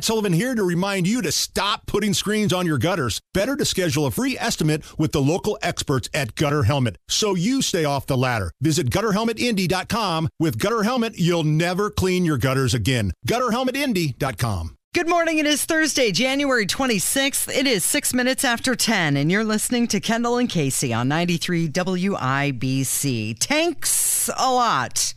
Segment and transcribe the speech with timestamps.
[0.00, 3.20] Matt Sullivan here to remind you to stop putting screens on your gutters.
[3.34, 7.60] Better to schedule a free estimate with the local experts at Gutter Helmet so you
[7.60, 8.50] stay off the ladder.
[8.62, 10.30] Visit gutterhelmetindy.com.
[10.38, 13.12] With Gutter Helmet, you'll never clean your gutters again.
[13.28, 14.78] Gutterhelmetindy.com.
[14.94, 15.38] Good morning.
[15.38, 17.54] It is Thursday, January 26th.
[17.54, 21.68] It is six minutes after 10, and you're listening to Kendall and Casey on 93
[21.68, 23.38] WIBC.
[23.38, 25.12] Tanks a lot.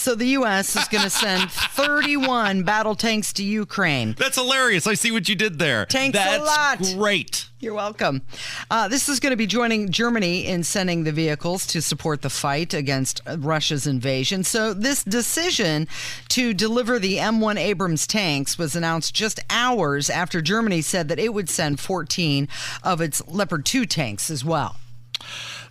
[0.00, 0.76] So the U.S.
[0.76, 4.14] is going to send 31 battle tanks to Ukraine.
[4.16, 4.86] That's hilarious.
[4.86, 5.84] I see what you did there.
[5.84, 6.78] Tanks That's a lot.
[6.96, 7.50] great.
[7.58, 8.22] You're welcome.
[8.70, 12.30] Uh, this is going to be joining Germany in sending the vehicles to support the
[12.30, 14.42] fight against Russia's invasion.
[14.42, 15.86] So, this decision
[16.30, 21.34] to deliver the M1 Abrams tanks was announced just hours after Germany said that it
[21.34, 22.48] would send 14
[22.82, 24.76] of its Leopard 2 tanks as well.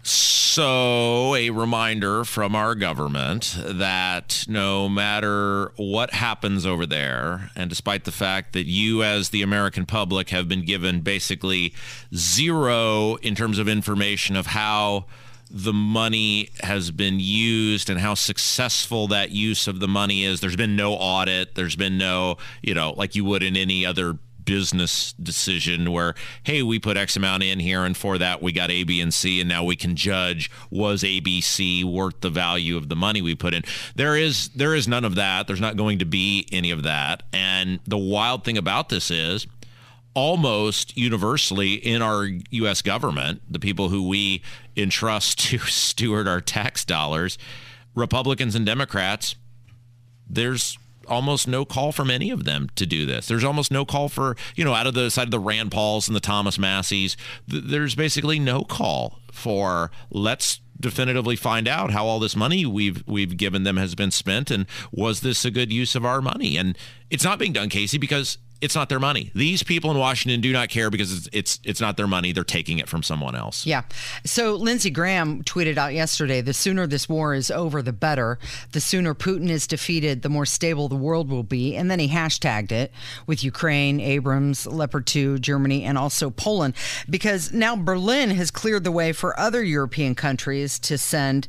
[0.02, 8.05] So, a reminder from our government that no matter what happens over there, and despite
[8.05, 11.73] the fact that you, as the American public, have been given basically
[12.16, 15.06] zero in terms of information of how
[15.52, 20.41] the money has been used and how successful that use of the money is.
[20.41, 21.56] There's been no audit.
[21.56, 24.17] There's been no, you know, like you would in any other
[24.50, 28.72] business decision where, hey, we put X amount in here, and for that we got
[28.72, 32.89] A, B, and C, and now we can judge was ABC worth the value of
[32.89, 33.61] the money we put in.
[33.95, 35.45] There is there is none of that.
[35.45, 37.23] There's not going to be any of that.
[37.31, 39.45] And the wild thing about this is
[40.16, 42.81] almost universally in our U.S.
[42.81, 44.41] government, the people who we
[44.75, 47.38] entrust to steward our tax dollars,
[47.94, 49.36] Republicans and Democrats,
[50.28, 50.80] there's
[51.10, 53.28] almost no call from any of them to do this.
[53.28, 56.08] There's almost no call for, you know, out of the side of the Rand Pauls
[56.08, 57.18] and the Thomas Masseys,
[57.50, 63.04] th- there's basically no call for let's definitively find out how all this money we've
[63.06, 66.58] we've given them has been spent and was this a good use of our money?
[66.58, 66.78] And
[67.10, 69.32] it's not being done, Casey, because it's not their money.
[69.34, 72.32] These people in Washington do not care because it's it's it's not their money.
[72.32, 73.66] They're taking it from someone else.
[73.66, 73.84] Yeah.
[74.26, 78.38] So Lindsey Graham tweeted out yesterday, the sooner this war is over, the better.
[78.72, 81.75] The sooner Putin is defeated, the more stable the world will be.
[81.75, 82.92] And then he hashtagged it
[83.28, 86.74] with Ukraine, Abrams, Leopard 2, Germany, and also Poland,
[87.09, 91.48] because now Berlin has cleared the way for other European countries to send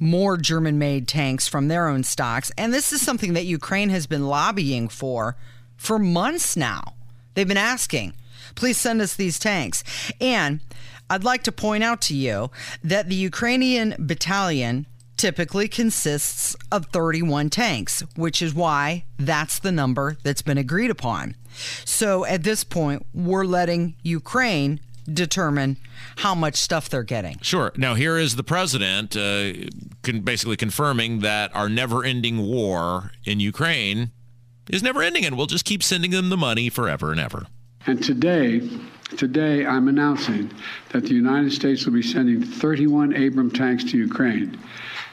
[0.00, 2.52] more German made tanks from their own stocks.
[2.56, 5.36] And this is something that Ukraine has been lobbying for
[5.78, 6.94] for months now.
[7.32, 8.12] They've been asking,
[8.54, 9.82] please send us these tanks.
[10.20, 10.60] And
[11.08, 12.50] I'd like to point out to you
[12.84, 14.86] that the Ukrainian battalion
[15.16, 21.34] typically consists of 31 tanks, which is why that's the number that's been agreed upon.
[21.84, 24.80] So at this point, we're letting Ukraine
[25.12, 25.78] determine
[26.18, 27.38] how much stuff they're getting.
[27.40, 27.72] Sure.
[27.76, 29.52] Now, here is the president uh,
[30.22, 34.12] basically confirming that our never ending war in Ukraine
[34.68, 37.46] is never ending, and we'll just keep sending them the money forever and ever.
[37.86, 38.68] And today,
[39.16, 40.50] today I'm announcing
[40.90, 44.58] that the United States will be sending 31 Abram tanks to Ukraine,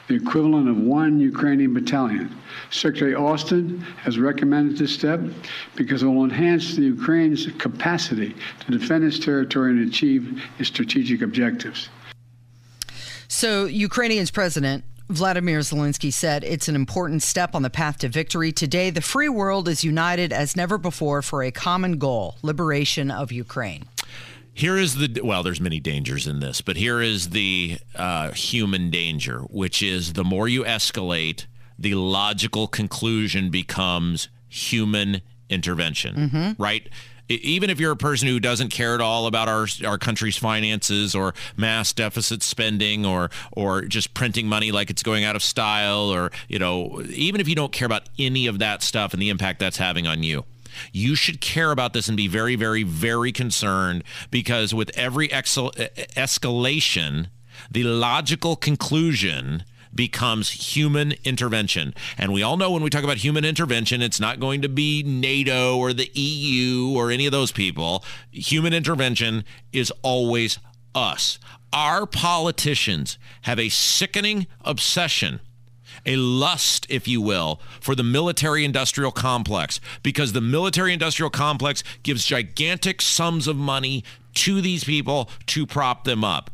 [0.08, 2.36] the equivalent of one Ukrainian battalion.
[2.70, 5.20] Secretary Austin has recommended this step
[5.74, 11.22] because it will enhance the Ukraine's capacity to defend its territory and achieve its strategic
[11.22, 11.88] objectives.
[13.28, 18.50] So, Ukrainian's president Vladimir Zelensky said it's an important step on the path to victory.
[18.50, 23.30] Today, the free world is united as never before for a common goal liberation of
[23.30, 23.84] Ukraine.
[24.52, 28.90] Here is the well, there's many dangers in this, but here is the uh, human
[28.90, 31.44] danger, which is the more you escalate,
[31.78, 36.62] the logical conclusion becomes human intervention, mm-hmm.
[36.62, 36.88] right?
[37.28, 41.14] Even if you're a person who doesn't care at all about our our country's finances
[41.14, 46.10] or mass deficit spending or or just printing money like it's going out of style
[46.10, 49.28] or you know even if you don't care about any of that stuff and the
[49.28, 50.44] impact that's having on you
[50.92, 57.26] you should care about this and be very very very concerned because with every escalation
[57.70, 59.64] the logical conclusion
[59.96, 61.94] becomes human intervention.
[62.16, 65.02] And we all know when we talk about human intervention, it's not going to be
[65.02, 68.04] NATO or the EU or any of those people.
[68.30, 70.58] Human intervention is always
[70.94, 71.38] us.
[71.72, 75.40] Our politicians have a sickening obsession
[76.04, 81.82] a lust, if you will, for the military industrial complex because the military industrial complex
[82.02, 84.04] gives gigantic sums of money
[84.34, 86.50] to these people to prop them up.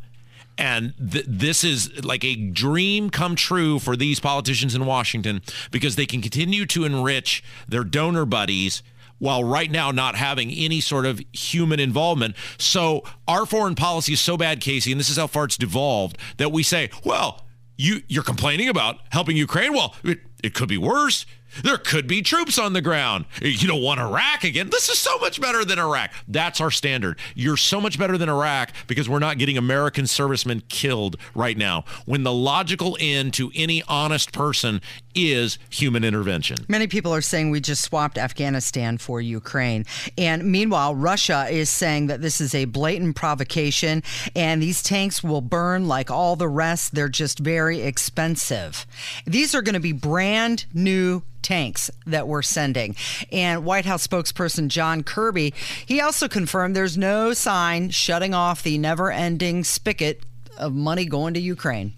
[0.57, 5.41] And th- this is like a dream come true for these politicians in Washington
[5.71, 8.83] because they can continue to enrich their donor buddies
[9.19, 12.35] while right now not having any sort of human involvement.
[12.57, 16.17] So our foreign policy is so bad, Casey, and this is how far it's devolved
[16.37, 17.45] that we say, well,
[17.77, 19.73] you you're complaining about helping Ukraine.
[19.73, 21.25] Well, it, it could be worse.
[21.61, 23.25] There could be troops on the ground.
[23.41, 24.69] You don't want Iraq again.
[24.69, 26.11] This is so much better than Iraq.
[26.27, 27.19] That's our standard.
[27.35, 31.85] You're so much better than Iraq because we're not getting American servicemen killed right now.
[32.05, 34.81] When the logical end to any honest person
[35.15, 36.57] is human intervention.
[36.67, 39.85] Many people are saying we just swapped Afghanistan for Ukraine.
[40.17, 44.03] And meanwhile, Russia is saying that this is a blatant provocation
[44.35, 46.95] and these tanks will burn like all the rest.
[46.95, 48.85] They're just very expensive.
[49.25, 52.95] These are going to be brand new tanks that we're sending.
[53.31, 55.53] And White House spokesperson John Kirby,
[55.85, 60.23] he also confirmed there's no sign shutting off the never ending spigot
[60.57, 61.93] of money going to Ukraine.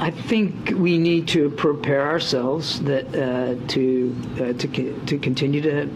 [0.00, 5.86] I think we need to prepare ourselves that uh, to uh, to to continue to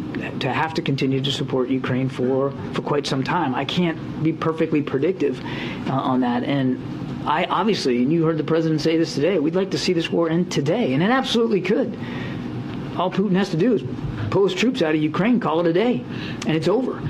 [0.40, 3.54] to have to continue to support Ukraine for for quite some time.
[3.54, 5.40] I can't be perfectly predictive
[5.86, 6.82] uh, on that, and
[7.26, 9.38] I obviously, and you heard the president say this today.
[9.38, 11.96] We'd like to see this war end today, and it absolutely could
[12.96, 13.82] all Putin has to do is
[14.30, 16.04] pull his troops out of Ukraine, call it a day,
[16.46, 17.00] and it's over.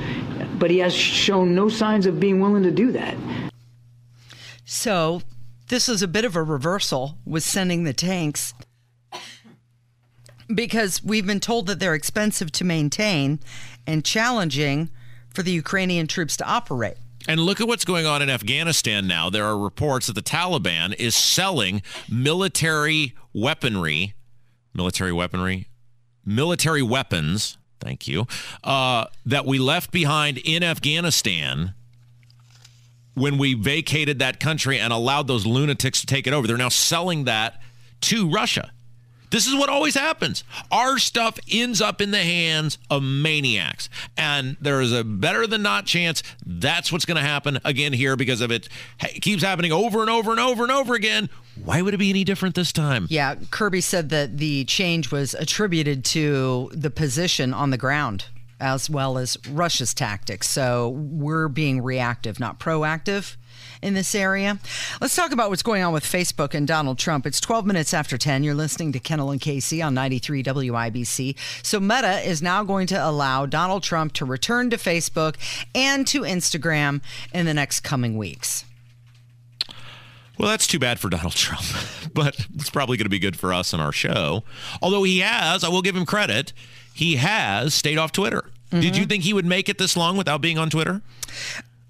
[0.58, 3.16] But he has shown no signs of being willing to do that.
[4.64, 5.22] So,
[5.68, 8.54] this is a bit of a reversal with sending the tanks
[10.54, 13.40] because we've been told that they're expensive to maintain
[13.86, 14.90] and challenging
[15.30, 16.96] for the Ukrainian troops to operate.
[17.28, 19.30] And look at what's going on in Afghanistan now.
[19.30, 24.14] There are reports that the Taliban is selling military weaponry,
[24.74, 25.68] military weaponry,
[26.24, 28.26] military weapons, thank you,
[28.64, 31.74] uh, that we left behind in Afghanistan
[33.14, 36.46] when we vacated that country and allowed those lunatics to take it over.
[36.46, 37.60] They're now selling that
[38.02, 38.72] to Russia.
[39.32, 40.44] This is what always happens.
[40.70, 43.88] Our stuff ends up in the hands of maniacs.
[44.14, 48.14] And there is a better than not chance that's what's going to happen again here
[48.14, 48.68] because of it,
[49.00, 51.30] it keeps happening over and over and over and over again.
[51.62, 53.06] Why would it be any different this time?
[53.10, 58.26] Yeah, Kirby said that the change was attributed to the position on the ground
[58.62, 60.48] as well as Russia's tactics.
[60.48, 63.36] So we're being reactive, not proactive
[63.82, 64.58] in this area.
[65.00, 67.26] Let's talk about what's going on with Facebook and Donald Trump.
[67.26, 68.44] It's 12 minutes after 10.
[68.44, 71.36] You're listening to Kendall and Casey on 93 WIBC.
[71.64, 75.34] So Meta is now going to allow Donald Trump to return to Facebook
[75.74, 77.02] and to Instagram
[77.34, 78.64] in the next coming weeks.
[80.38, 81.64] Well, that's too bad for Donald Trump,
[82.14, 84.44] but it's probably going to be good for us and our show.
[84.80, 86.52] Although he has, I will give him credit,
[86.94, 88.44] he has stayed off Twitter.
[88.70, 88.80] Mm-hmm.
[88.80, 91.02] Did you think he would make it this long without being on Twitter?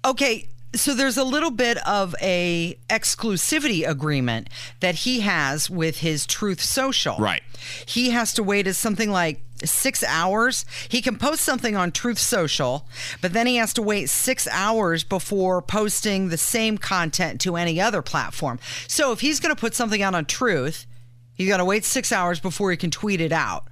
[0.05, 4.49] Okay, so there's a little bit of a exclusivity agreement
[4.79, 7.17] that he has with his Truth Social.
[7.17, 7.43] Right.
[7.85, 10.65] He has to wait as something like six hours.
[10.89, 12.87] He can post something on Truth Social,
[13.21, 17.79] but then he has to wait six hours before posting the same content to any
[17.79, 18.59] other platform.
[18.87, 20.85] So if he's going to put something out on Truth,
[21.33, 23.67] he's got to wait six hours before he can tweet it out.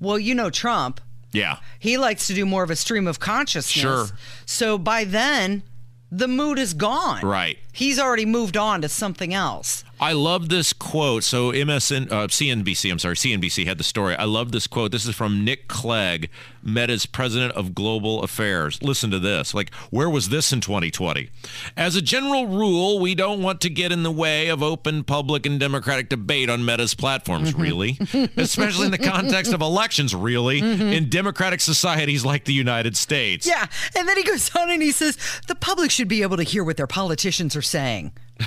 [0.00, 1.00] Well, you know Trump.
[1.32, 1.58] Yeah.
[1.78, 3.82] He likes to do more of a stream of consciousness.
[3.82, 4.06] Sure.
[4.46, 5.62] So by then,
[6.10, 7.22] the mood is gone.
[7.22, 7.58] Right.
[7.72, 9.84] He's already moved on to something else.
[9.98, 11.24] I love this quote.
[11.24, 14.14] So MSN, uh, CNBC, I'm sorry, CNBC had the story.
[14.16, 14.92] I love this quote.
[14.92, 16.28] This is from Nick Clegg,
[16.62, 18.82] Meta's president of global affairs.
[18.82, 19.54] Listen to this.
[19.54, 21.30] Like, where was this in 2020?
[21.76, 25.46] As a general rule, we don't want to get in the way of open, public,
[25.46, 27.62] and democratic debate on Meta's platforms, Mm-hmm.
[27.62, 27.98] really,
[28.36, 33.46] especially in the context of elections, really, in democratic societies like the United States.
[33.46, 33.66] Yeah.
[33.96, 35.16] And then he goes on and he says,
[35.48, 38.12] the public should be able to hear what their politicians are saying.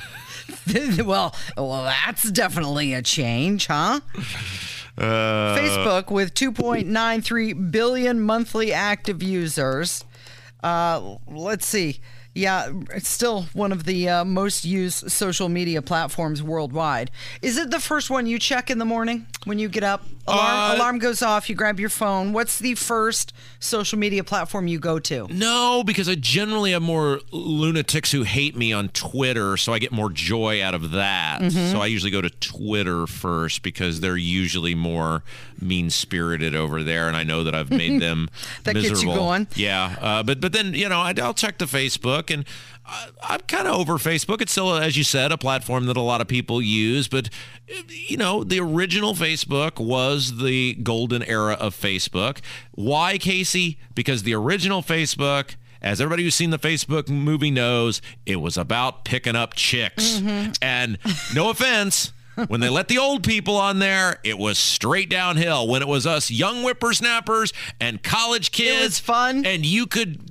[1.05, 3.99] well, well, that's definitely a change, huh?
[4.97, 10.03] Uh, Facebook with 2.93 billion monthly active users.
[10.61, 12.01] Uh, let's see.
[12.39, 17.11] Yeah, it's still one of the uh, most used social media platforms worldwide.
[17.41, 20.03] Is it the first one you check in the morning when you get up?
[20.27, 22.33] Alarm, Uh, alarm goes off, you grab your phone.
[22.33, 25.27] What's the first social media platform you go to?
[25.31, 29.91] No, because I generally have more lunatics who hate me on Twitter, so I get
[29.91, 31.41] more joy out of that.
[31.41, 31.71] Mm-hmm.
[31.71, 35.23] So I usually go to Twitter first because they're usually more
[35.59, 38.29] mean spirited over there, and I know that I've made them
[38.65, 39.15] That gets you miserable.
[39.15, 39.47] going.
[39.55, 42.45] Yeah, uh, but but then you know I, I'll check the Facebook, and
[42.85, 44.41] I, I'm kind of over Facebook.
[44.41, 47.29] It's still, as you said, a platform that a lot of people use, but
[47.87, 52.39] you know the original Facebook was the golden era of Facebook.
[52.71, 53.77] Why, Casey?
[53.95, 55.55] Because the original Facebook.
[55.81, 60.19] As everybody who's seen the Facebook movie knows, it was about picking up chicks.
[60.19, 60.51] Mm-hmm.
[60.61, 60.97] And
[61.33, 62.11] no offense,
[62.47, 65.67] when they let the old people on there, it was straight downhill.
[65.69, 69.45] When it was us young whippersnappers and college kids, it was fun.
[69.45, 70.28] and you could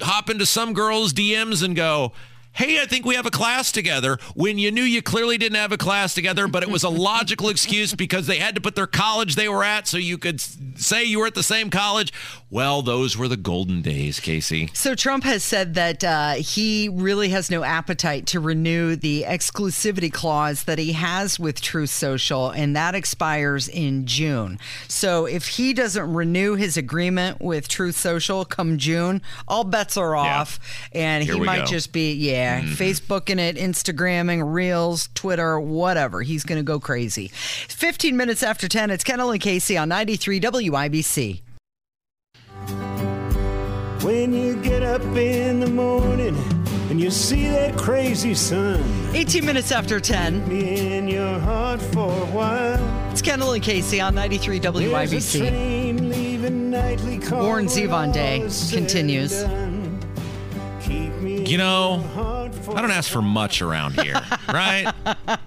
[0.00, 2.12] hop into some girl's DMs and go,
[2.52, 5.72] hey, I think we have a class together when you knew you clearly didn't have
[5.72, 8.86] a class together, but it was a logical excuse because they had to put their
[8.86, 12.12] college they were at so you could say you were at the same college.
[12.50, 14.70] Well, those were the golden days, Casey.
[14.74, 20.12] So Trump has said that uh, he really has no appetite to renew the exclusivity
[20.12, 24.58] clause that he has with Truth Social, and that expires in June.
[24.88, 30.16] So if he doesn't renew his agreement with Truth Social come June, all bets are
[30.16, 30.58] off,
[30.92, 31.66] and Here he might go.
[31.66, 32.72] just be yeah, Mm-hmm.
[32.74, 36.22] Facebooking it, Instagramming, Reels, Twitter, whatever.
[36.22, 37.28] He's going to go crazy.
[37.28, 41.42] 15 minutes after 10, it's Kendall and Casey on 93 WIBC.
[44.02, 46.34] When you get up in the morning
[46.88, 48.82] and you see that crazy sun
[49.14, 53.10] 18 minutes after 10, be in your heart for a while.
[53.12, 55.38] it's Kendall and Casey on 93 There's a WIBC.
[55.48, 59.42] train leaving nightly Warren Zevon Day all is said continues.
[60.82, 61.98] Keep me You know,
[62.60, 64.14] in your heart for I don't ask for much around here,
[64.48, 64.92] right?
[65.26, 65.38] I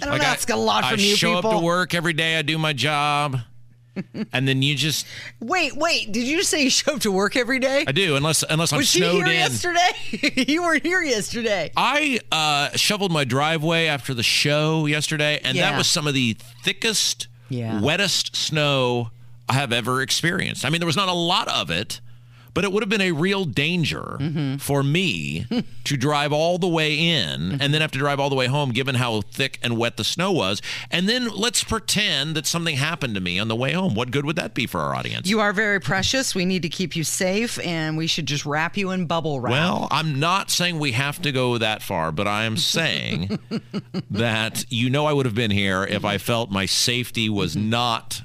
[0.00, 1.50] don't ask a lot from I you show people.
[1.52, 3.38] up to work every day, I do my job,
[4.32, 5.06] and then you just
[5.40, 6.12] Wait, wait.
[6.12, 7.84] Did you say you show up to work every day?
[7.86, 9.32] I do unless unless I'm Was snowed here in.
[9.32, 10.44] yesterday?
[10.52, 11.70] you weren't here yesterday.
[11.76, 15.70] I uh, shoveled my driveway after the show yesterday, and Yeah.
[15.70, 17.80] that was some of the thickest, Yeah.
[17.80, 19.10] wettest snow
[19.48, 20.64] I have ever experienced.
[20.64, 22.00] I mean, there was not a lot of it,
[22.54, 24.56] but it would have been a real danger Mm-hmm.
[24.56, 25.46] for me
[25.84, 28.70] to drive all the way in and then have to drive all the way home,
[28.70, 30.60] given how thick and wet the snow was.
[30.90, 33.94] And then let's pretend that something happened to me on the way home.
[33.94, 35.28] What good would that be for our audience?
[35.28, 36.34] You are very precious.
[36.34, 39.52] We need to keep you safe, and we should just wrap you in bubble wrap.
[39.52, 43.38] Well, I'm not saying we have to go that far, but I am saying
[44.10, 48.22] that you know I would have been here if I felt my safety was not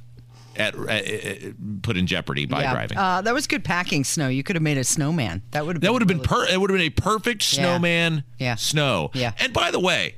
[0.58, 2.74] at, uh, put in jeopardy by yeah.
[2.74, 2.98] driving.
[2.98, 4.28] Uh, that was good packing snow.
[4.28, 5.42] You could have made a snowman.
[5.52, 5.82] That would have.
[5.82, 8.56] that would have been really- per- it would have been a perfect snowman Yeah.
[8.56, 9.12] snow.
[9.14, 9.34] Yeah.
[9.40, 10.16] And by the way,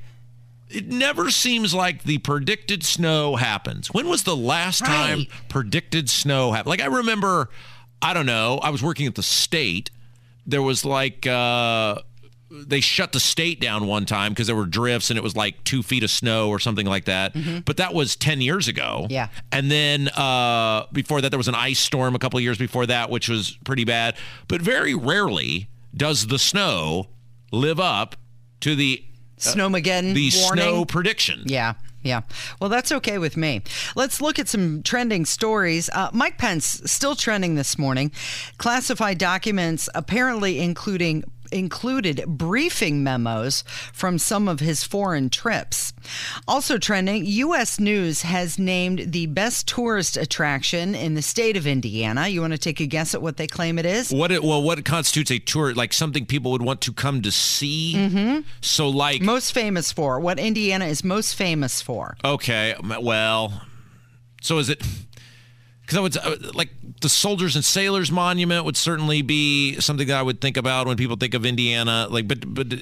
[0.68, 3.88] it never seems like the predicted snow happens.
[3.88, 6.70] When was the last time predicted snow happened?
[6.70, 7.50] Like I remember,
[8.00, 9.90] I don't know, I was working at the state.
[10.46, 11.96] There was like uh
[12.50, 15.62] they shut the state down one time because there were drifts and it was like
[15.64, 17.34] two feet of snow or something like that.
[17.64, 19.02] But that was 10 years ago.
[19.04, 19.12] Mm-hmm.
[19.12, 19.28] Yeah.
[19.52, 22.86] And then uh, before that, there was an ice storm a couple of years before
[22.86, 24.16] that, which was pretty bad.
[24.48, 27.08] But very rarely does the snow
[27.52, 28.16] live up
[28.60, 29.04] to the
[29.38, 30.62] Snowmageddon the warning.
[30.62, 31.42] snow prediction.
[31.46, 31.74] Yeah.
[32.02, 32.22] Yeah.
[32.60, 33.62] Well, that's okay with me.
[33.94, 35.90] Let's look at some trending stories.
[35.92, 38.10] Uh, Mike Pence still trending this morning.
[38.58, 45.92] Classified documents apparently including included briefing memos from some of his foreign trips.
[46.48, 52.28] Also trending, US News has named the best tourist attraction in the state of Indiana.
[52.28, 54.10] You want to take a guess at what they claim it is?
[54.10, 55.74] What it, well, what constitutes a tour?
[55.74, 57.94] Like something people would want to come to see.
[57.96, 58.40] Mm-hmm.
[58.60, 62.16] So, like, Most famous for what Indiana is most famous for.
[62.24, 63.62] Okay, well,
[64.42, 64.82] so is it?
[65.90, 66.16] Because I would
[66.46, 66.68] uh, like
[67.00, 70.96] the Soldiers and Sailors Monument would certainly be something that I would think about when
[70.96, 72.06] people think of Indiana.
[72.08, 72.76] Like, but but uh,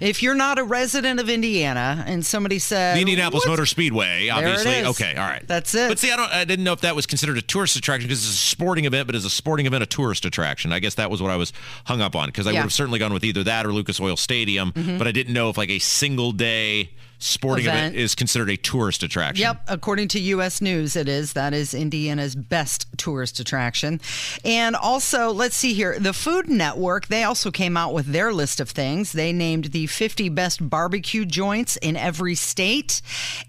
[0.00, 4.84] If you're not a resident of Indiana and somebody says Indianapolis "What's Motor Speedway, obviously.
[4.84, 5.88] Okay, all right, That's it.
[5.88, 6.30] But see, I don't.
[6.32, 9.06] I didn't know if that was considered a tourist attraction because it's a sporting event,
[9.06, 10.72] but is a sporting event a tourist attraction?
[10.72, 11.52] I guess that was what I was
[11.84, 12.54] hung up on because I Yeah.
[12.54, 12.62] Mm-hmm.
[12.62, 15.50] would have certainly gone with either that or Lucas Oil Stadium, but I didn't know
[15.50, 17.96] if like a single day sporting event, Event.
[17.96, 19.42] is considered a tourist attraction.
[19.42, 20.60] Yep, according to U.S.
[20.60, 21.32] News, it is.
[21.32, 24.00] That is Indiana's best tourist attraction.
[24.44, 28.60] And also, let's see here, the Food Network, they also came out with their list
[28.60, 29.12] of things.
[29.12, 33.00] They named the 50 best barbecue joints in every state.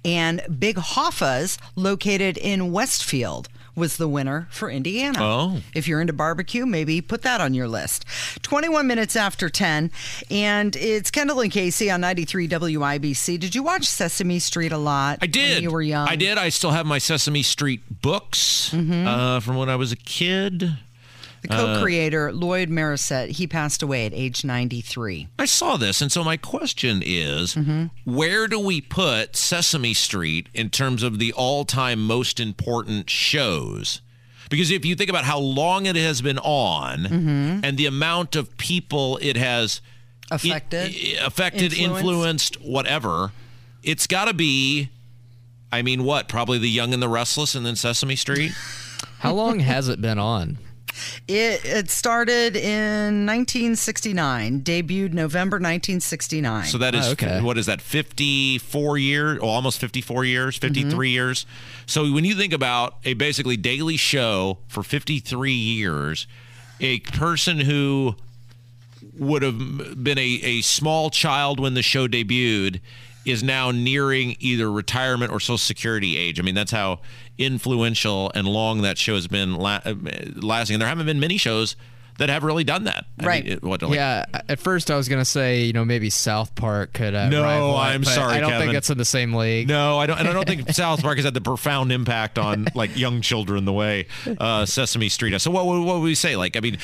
[0.04, 5.20] And Big Hoffa's, located in Westfield, was the winner for Indiana.
[5.22, 5.62] Oh.
[5.74, 8.06] If you're into barbecue, maybe put that on your list.
[8.42, 9.92] 21 minutes after 10,
[10.32, 13.40] and it's Kendall and Casey on 93 WIBC.
[13.40, 15.20] Did you watch Sesame Street a lot?
[15.22, 15.56] I did.
[15.56, 16.08] When you were young.
[16.08, 16.38] I did.
[16.38, 19.08] I still have my Sesame Street books Mm-hmm.
[19.08, 20.72] uh, from when I was a kid.
[21.48, 25.28] The co-creator Lloyd Morrisett, he passed away at age 93.
[25.40, 27.86] I saw this, and so my question is, Mm-hmm.
[28.06, 34.02] where do we put Sesame Street in terms of the all-time most important shows?
[34.50, 37.60] Because if you think about how long it has been on Mm-hmm.
[37.64, 39.82] and the amount of people it has
[40.32, 40.92] Affected?
[40.96, 42.56] i- affected, Influenced?
[42.56, 43.32] influenced, whatever,
[43.84, 44.90] it's got to be.
[45.72, 46.28] I mean, what?
[46.28, 48.52] Probably The Young and the Restless, and then Sesame Street.
[49.20, 50.58] How long has it been on?
[51.28, 56.66] It, it started in 1969, debuted November 1969.
[56.66, 57.42] So that is Oh, okay.
[57.42, 57.82] what is that?
[57.82, 61.04] Fifty-four years, or oh, almost fifty-four years, 53 mm-hmm.
[61.04, 61.46] years.
[61.86, 66.28] So when you think about a basically daily show for fifty-three years,
[66.80, 68.16] a person who
[69.18, 72.80] would have been a, a small child when the show debuted
[73.26, 76.40] is now nearing either retirement or social security age.
[76.40, 77.00] I mean, that's how
[77.38, 79.96] influential and long that show has been la- uh,
[80.36, 80.76] lasting.
[80.76, 81.76] And there haven't been many shows
[82.18, 83.06] that have really done that.
[83.20, 83.44] I Right.
[83.44, 86.56] mean, it- what, like- yeah, at first I was gonna say, you know, maybe South
[86.56, 87.14] Park could.
[87.14, 88.68] Uh, No, rival I'm but sorry, I don't Kevin.
[88.68, 89.68] think it's in the same league.
[89.68, 90.18] No, I don't.
[90.20, 93.66] And I don't think South Park has had the profound impact on like young children
[93.66, 94.08] the way
[94.40, 95.44] uh, Sesame Street has.
[95.44, 96.36] So what, would- what would we say?
[96.36, 96.78] Like, I mean,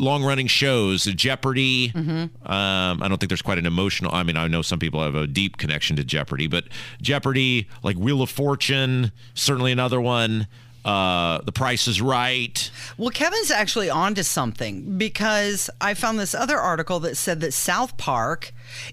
[0.00, 1.92] long running shows, Jeopardy.
[1.94, 4.12] Um, I don't think there's quite an emotional.
[4.14, 6.64] I mean, I know some people have a deep connection to Jeopardy, but
[7.00, 10.46] Jeopardy, like Wheel of Fortune, certainly another one.
[10.84, 12.70] Uh, the Price is Right.
[12.98, 17.96] Well, Kevin's actually onto something because I found this other article that said that South
[17.96, 18.52] Park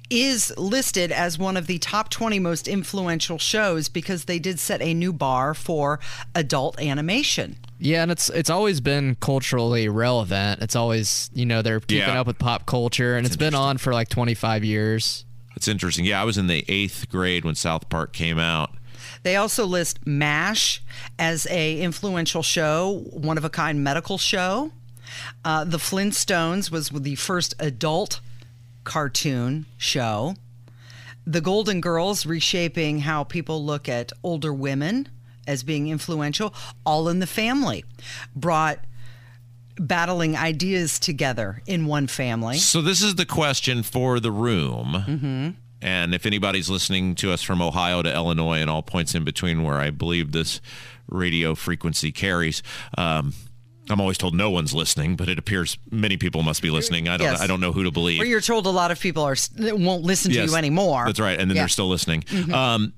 [0.10, 4.82] is listed as one of the top 20 most influential shows because they did set
[4.82, 6.00] a new bar for
[6.34, 7.58] adult animation.
[7.78, 10.62] Yeah, and it's it's always been culturally relevant.
[10.62, 12.22] It's always you know they're keeping Yeah.
[12.22, 15.26] up with pop culture, and it's been on for like 25 years.
[15.56, 16.06] It's interesting.
[16.06, 18.72] Yeah, I was in the eighth grade when South Park came out.
[19.24, 20.82] They also list MASH
[21.20, 24.72] as a influential show, one of a kind medical show.
[25.44, 28.20] Uh, the Flintstones was the first adult
[28.84, 30.36] cartoon show.
[31.26, 35.08] The Golden Girls reshaping how people look at older women
[35.46, 36.54] as being influential.
[36.86, 37.86] All in the Family
[38.36, 38.80] brought
[39.78, 42.58] battling ideas together in one family.
[42.58, 45.04] So this is the question for the room.
[45.08, 45.50] Mm-hmm.
[45.82, 49.64] And if anybody's listening to us from Ohio to Illinois and all points in between
[49.64, 50.62] where I believe this
[51.08, 52.62] radio frequency carries,
[52.98, 53.34] um,
[53.90, 57.10] I'm always told no one's listening, but it appears many people must be listening.
[57.10, 57.28] I don't.
[57.28, 57.42] Yes.
[57.42, 58.20] I don't know who to believe.
[58.20, 61.04] Where you're told a lot of people are won't listen to Yes, you anymore.
[61.08, 61.64] That's right, and then Yeah.
[61.64, 62.24] they're still listening.
[62.54, 62.94] Um,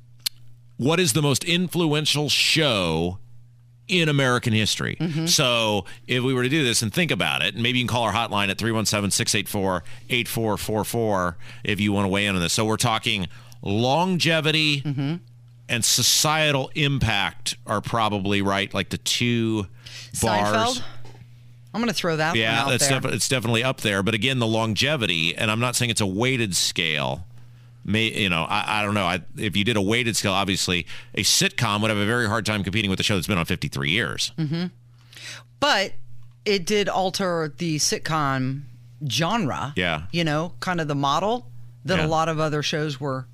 [0.77, 3.19] what is the most influential show
[3.87, 4.97] in American history?
[4.99, 5.25] Mm-hmm.
[5.25, 7.89] So, if we were to do this and think about it, and maybe you can
[7.93, 12.53] call our hotline at 317 684 8444 if you want to weigh in on this.
[12.53, 13.27] So, we're talking
[13.61, 15.15] longevity mm-hmm.
[15.69, 19.67] and societal impact are probably right, like the two
[20.21, 20.81] bars.
[21.73, 22.99] I'm going to throw that one Yeah, out that's there.
[22.99, 24.03] defi- it's definitely up there.
[24.03, 27.25] But again, the longevity, and I'm not saying it's a weighted scale.
[27.85, 29.05] May you know, I, I don't know.
[29.05, 32.45] I, if you did a weighted scale, obviously a sitcom would have a very hard
[32.45, 34.31] time competing with a show that's been on 53 years.
[34.37, 34.65] Mm-hmm.
[35.59, 35.93] but
[36.45, 38.63] it did alter the sitcom
[39.09, 39.73] genre.
[39.75, 40.03] Yeah.
[40.11, 41.47] You know, kind of the model
[41.85, 42.05] that Yeah.
[42.05, 43.27] a lot of other shows were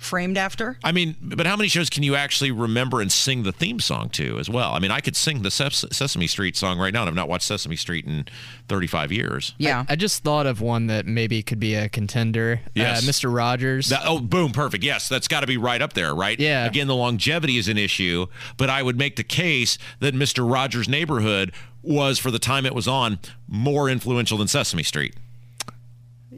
[0.00, 0.78] framed after.
[0.82, 4.08] I mean, but how many shows can you actually remember and sing the theme song
[4.10, 4.72] to as well?
[4.72, 7.28] I mean, I could sing the Ses- Sesame Street song right now, and I've not
[7.28, 8.24] watched Sesame Street in
[8.68, 9.54] 35 years.
[9.58, 9.84] Yeah.
[9.90, 12.62] I just thought of one that maybe could be a contender.
[12.74, 13.06] Yes.
[13.06, 13.32] uh, Mr.
[13.34, 13.90] Rogers.
[13.90, 14.82] That, oh, boom, perfect.
[14.82, 16.40] Yes, that's got to be right up there, right?
[16.40, 16.64] Yeah.
[16.64, 18.24] Again, the longevity is an issue,
[18.56, 20.50] but I would make the case that Mr.
[20.50, 25.14] Rogers' Neighborhood was, for the time it was on, more influential than Sesame Street.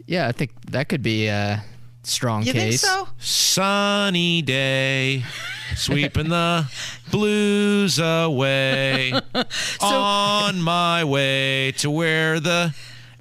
[0.06, 1.62] yeah, I think that could be a
[2.02, 2.80] strong you think case.
[2.82, 3.08] so?
[3.18, 5.24] Sunny day,
[5.76, 6.66] sweeping the
[7.10, 9.12] blues away.
[9.80, 12.74] on my way to where the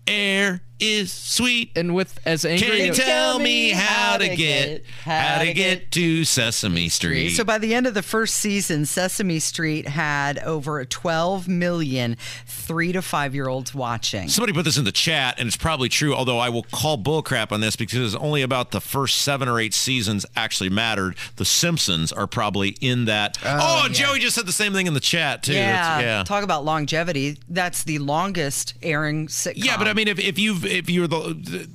[0.08, 1.72] air is sweet.
[1.76, 2.68] And with as angry.
[2.68, 7.30] Can angry you tell me how to get how to get to Sesame Street?
[7.30, 12.92] So by the end of the first season, Sesame Street had over 12 million three
[12.92, 14.28] to five year olds watching.
[14.28, 16.14] Somebody put this in the chat, and it's probably true.
[16.16, 19.60] Although I will call bullcrap on this because it's only about the first seven or
[19.60, 21.16] eight seasons actually mattered.
[21.36, 23.38] The Simpsons are probably in that.
[23.46, 25.54] Oh, oh Joey just said the same thing in the chat too.
[25.54, 26.24] yeah, yeah.
[26.24, 27.38] talk about longevity.
[27.48, 29.54] That's the longest airing sitcom.
[29.64, 31.68] Yeah, but I mean, if, if you've if you're the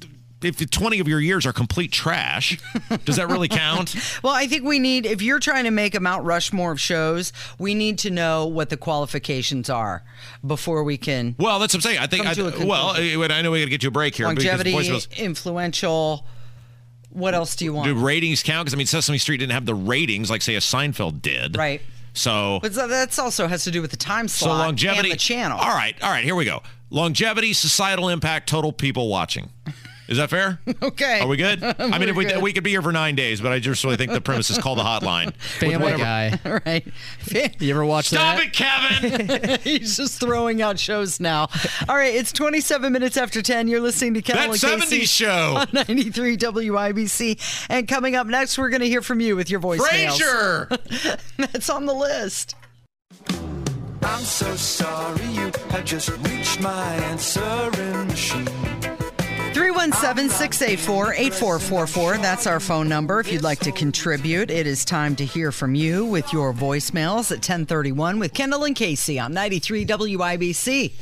[0.42, 2.58] if 20 of your years are complete trash,
[3.04, 3.94] does that really count?
[4.22, 7.32] Well, I think we need, if you're trying to make a Mount Rushmore of shows,
[7.58, 10.02] we need to know what the qualifications are
[10.44, 11.34] before we can.
[11.38, 11.98] Well, that's what I'm saying.
[11.98, 12.26] I think.
[12.26, 12.90] I, well.
[12.96, 14.28] I know we got to get you a break here.
[14.28, 16.26] because Longevity, voicemails- influential.
[17.10, 17.86] What else do you want?
[17.86, 18.66] do ratings count?
[18.66, 21.56] Because I mean, Sesame Street didn't have the ratings like say a Seinfeld did.
[21.56, 21.80] Right.
[22.14, 25.10] So But so that's also has to do with the time so slot longevity.
[25.10, 25.58] and the channel.
[25.58, 26.24] All right, all right.
[26.24, 26.62] Here we go.
[26.90, 29.50] Longevity, societal impact, total people watching.
[30.08, 30.60] Is that fair?
[30.82, 31.20] Okay.
[31.20, 31.62] Are we good?
[31.78, 32.42] I mean, if we We're good.
[32.42, 34.58] we could be here for nine days, but I just really think the premise is
[34.58, 35.26] call the hotline.
[35.26, 36.38] With Family Guy.
[36.44, 36.86] All right.
[37.60, 38.54] You ever watch Stop that?
[38.54, 39.60] Stop it, Kevin.
[39.62, 41.48] He's just throwing out shows now.
[41.88, 43.68] All right, it's 27 minutes after 10.
[43.68, 45.56] You're listening to Kendall that and Casey show.
[45.56, 47.66] on 93 WIBC.
[47.68, 50.18] And coming up next, we're going to hear from you with your voicemails.
[50.20, 51.18] Frasier.
[51.52, 52.54] That's on the list.
[54.26, 58.44] I'm so sorry you have just reached my answering machine.
[59.54, 62.18] 317 684 8444.
[62.18, 63.20] That's our phone number.
[63.20, 67.30] If you'd like to contribute, it is time to hear from you with your voicemails
[67.30, 70.92] at 1031 with Kendall and Casey on 93 WIBC.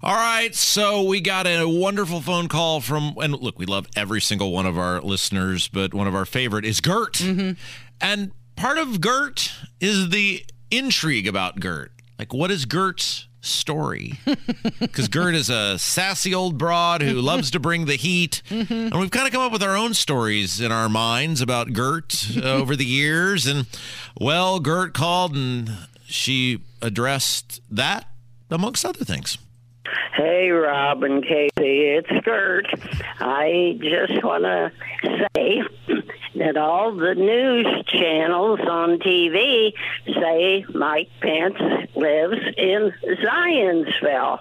[0.00, 4.20] All right, so we got a wonderful phone call from, and look, we love every
[4.20, 7.14] single one of our listeners, but one of our favorite is Gert.
[7.14, 7.60] Mm-hmm.
[8.00, 11.90] And part of Gert is the intrigue about Gert.
[12.18, 14.18] Like, what is Gert's story?
[14.80, 18.42] Because Gert is a sassy old broad who loves to bring the heat.
[18.50, 22.26] And we've kind of come up with our own stories in our minds about Gert
[22.36, 23.46] uh, over the years.
[23.46, 23.66] And,
[24.20, 25.70] well, Gert called and
[26.06, 28.08] she addressed that
[28.50, 29.38] amongst other things.
[30.14, 32.66] Hey, Rob and Casey, it's Gert.
[33.20, 34.72] I just want to
[35.36, 35.62] say
[36.38, 39.72] that all the news channels on TV
[40.06, 41.58] say Mike Pence
[41.94, 44.40] lives in Zionsville.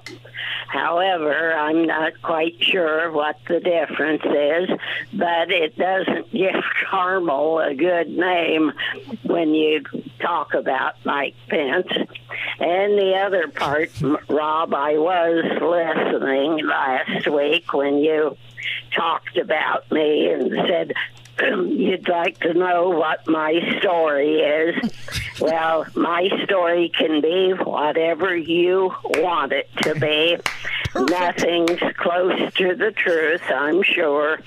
[0.68, 4.78] However, I'm not quite sure what the difference is,
[5.14, 8.74] but it doesn't give Carmel a good name
[9.24, 9.84] when you
[10.20, 11.88] talk about Mike Pence.
[12.60, 13.92] And the other part,
[14.30, 18.38] Rob, I was listening last week when you
[18.96, 20.94] talked about me and said
[21.68, 24.92] you'd like to know what my story is.
[25.40, 30.38] Well, my story can be whatever you want it to be.
[30.96, 34.40] Nothing's close to the truth, I'm sure,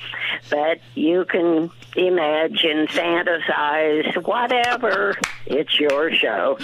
[0.51, 5.17] but you can imagine, fantasize, whatever.
[5.47, 6.59] It's your show.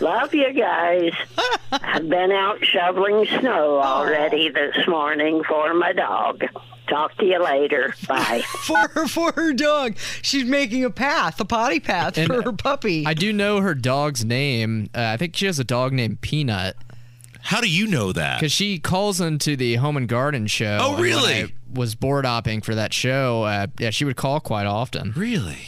[0.00, 1.12] Love you guys.
[1.72, 6.44] I've been out shoveling snow already this morning for my dog.
[6.88, 7.94] Talk to you later.
[8.08, 8.42] Bye.
[8.64, 9.96] for her, for her dog.
[10.22, 13.04] She's making a path, a potty path And for her puppy.
[13.06, 14.88] I do know her dog's name.
[14.94, 16.76] Uh, I think she has a dog named Peanut
[17.40, 18.38] How do you know that?
[18.40, 20.78] because she calls into the Home and Garden show.
[20.80, 21.34] Oh, and when really?
[21.42, 23.42] I was board opping for that show.
[23.42, 25.12] Uh, yeah, she would call quite often.
[25.16, 25.58] Really?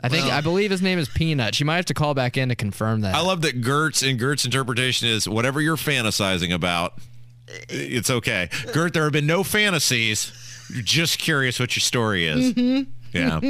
[0.00, 1.56] I think I believe his name is Peanut.
[1.56, 3.16] She might have to call back in to confirm that.
[3.16, 6.94] I love that Gert's and Gert's interpretation is whatever you're fantasizing about,
[7.68, 8.48] it's okay.
[8.72, 10.30] Gert, there have been no fantasies.
[10.72, 12.52] You're just curious what your story is.
[12.52, 12.90] Mm-hmm.
[13.12, 13.34] Yeah.
[13.40, 13.42] All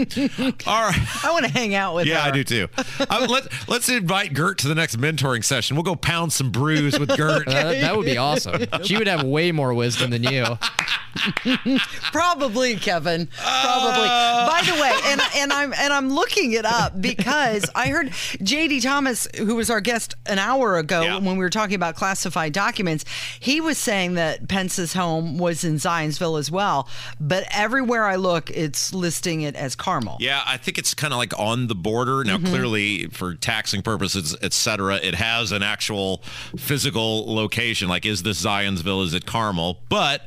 [0.83, 1.25] right.
[1.25, 2.29] I want to hang out with Yeah, her.
[2.29, 2.69] I do too.
[3.01, 5.77] Uh, let, let's invite Gert to the next mentoring session.
[5.77, 7.49] We'll go pound some brews with Gert.
[7.49, 8.65] Uh, that, that would be awesome.
[8.85, 10.45] She would have way more wisdom than you.
[12.13, 13.27] Probably, Kevin.
[13.27, 14.07] Probably.
[14.09, 18.83] By the way, and and I'm and I'm looking it up because I heard JD
[18.83, 21.17] Thomas, who was our guest an hour ago Yeah.
[21.19, 23.05] when we were talking about classified documents,
[23.41, 26.89] he was saying that Pence's home was in Zionsville as well.
[27.21, 30.17] But everywhere I look, it's listing it as Carmel.
[30.21, 32.23] Yeah, I think it's kind of like on the border.
[32.23, 32.47] Now, mm-hmm.
[32.47, 36.23] clearly, for taxing purposes, et cetera, it has an actual
[36.57, 37.89] physical location.
[37.89, 39.05] Like, is this Zionsville?
[39.05, 39.81] Is it Carmel?
[39.89, 40.23] But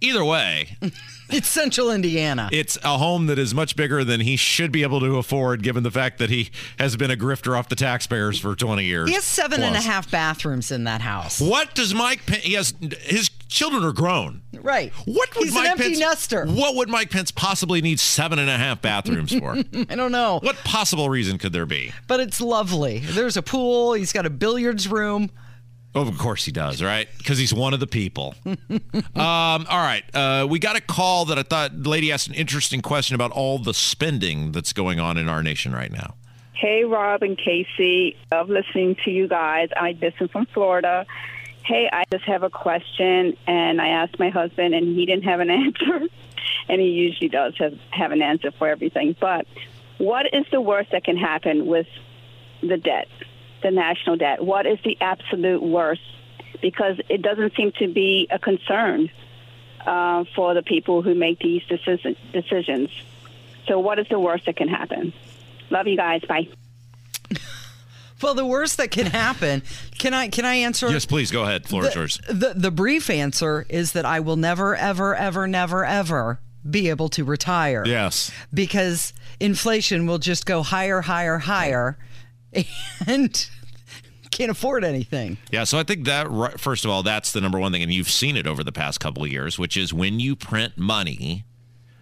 [0.00, 0.76] either way,
[1.36, 2.48] It's Central Indiana.
[2.52, 5.82] it's a home that is much bigger than he should be able to afford, given
[5.82, 9.08] the fact that he has been a grifter off the taxpayers for 20 years.
[9.08, 11.40] he has seven and a half bathrooms in that house.
[11.40, 12.42] What does Mike Pence?
[12.44, 14.42] He has his children are grown.
[14.54, 14.92] Right.
[15.04, 16.46] What would He's Mike an empty Pence, nester.
[16.46, 19.52] What would Mike Pence possibly need seven and a half bathrooms for?
[19.90, 20.38] I don't know.
[20.42, 21.92] what possible reason could there be?
[22.06, 22.98] But it's lovely.
[23.00, 23.92] There's a pool.
[23.94, 25.30] He's got a billiards room.
[25.96, 27.08] Oh, of course he does, right?
[27.16, 28.34] Because he's one of the people.
[28.46, 28.60] um,
[29.16, 30.04] all right.
[30.14, 33.30] Uh, we got a call that I thought the lady asked an interesting question about
[33.30, 36.14] all the spending that's going on in our nation right now.
[36.52, 38.14] Hey, Rob and Casey.
[38.30, 39.70] Love listening to you guys.
[39.74, 41.06] I listen from Florida.
[41.64, 45.40] Hey, I just have a question, and I asked my husband, and he didn't have
[45.40, 46.00] an answer.
[46.68, 49.16] and he usually does have, have an answer for everything.
[49.18, 49.46] But
[49.96, 51.86] what is the worst that can happen with
[52.60, 53.08] the debt,
[53.66, 54.44] the national debt?
[54.44, 56.02] What is the absolute worst?
[56.62, 59.10] Because it doesn't seem to be a concern
[59.84, 62.90] uh, for the people who make these decision, decisions.
[63.66, 65.12] So, what is the worst that can happen?
[65.70, 66.22] Love you guys.
[66.22, 66.48] Bye.
[68.22, 69.62] Well, the worst that can happen.
[69.98, 70.88] Can I can I answer?
[70.90, 71.68] Yes, please go ahead.
[71.68, 72.20] Floor is the, yours.
[72.26, 77.10] the the brief answer is that I will never, ever, ever, never, ever be able
[77.10, 77.84] to retire.
[77.86, 78.30] Yes.
[78.54, 81.98] Because inflation will just go higher, higher, higher,
[83.06, 83.48] and
[84.30, 85.38] can't afford anything.
[85.50, 88.10] Yeah, so I think that first of all, that's the number one thing, and you've
[88.10, 91.44] seen it over the past couple of years, which is when you print money,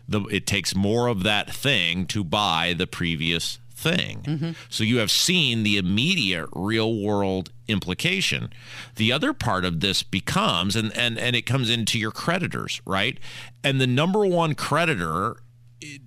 [0.08, 4.22] the it takes more of that thing to buy the previous thing.
[4.22, 4.50] Mm-hmm.
[4.68, 8.50] So you have seen the immediate real world implication.
[8.96, 13.18] The other part of this becomes, and and and it comes into your creditors, right?
[13.62, 15.37] And the number one creditor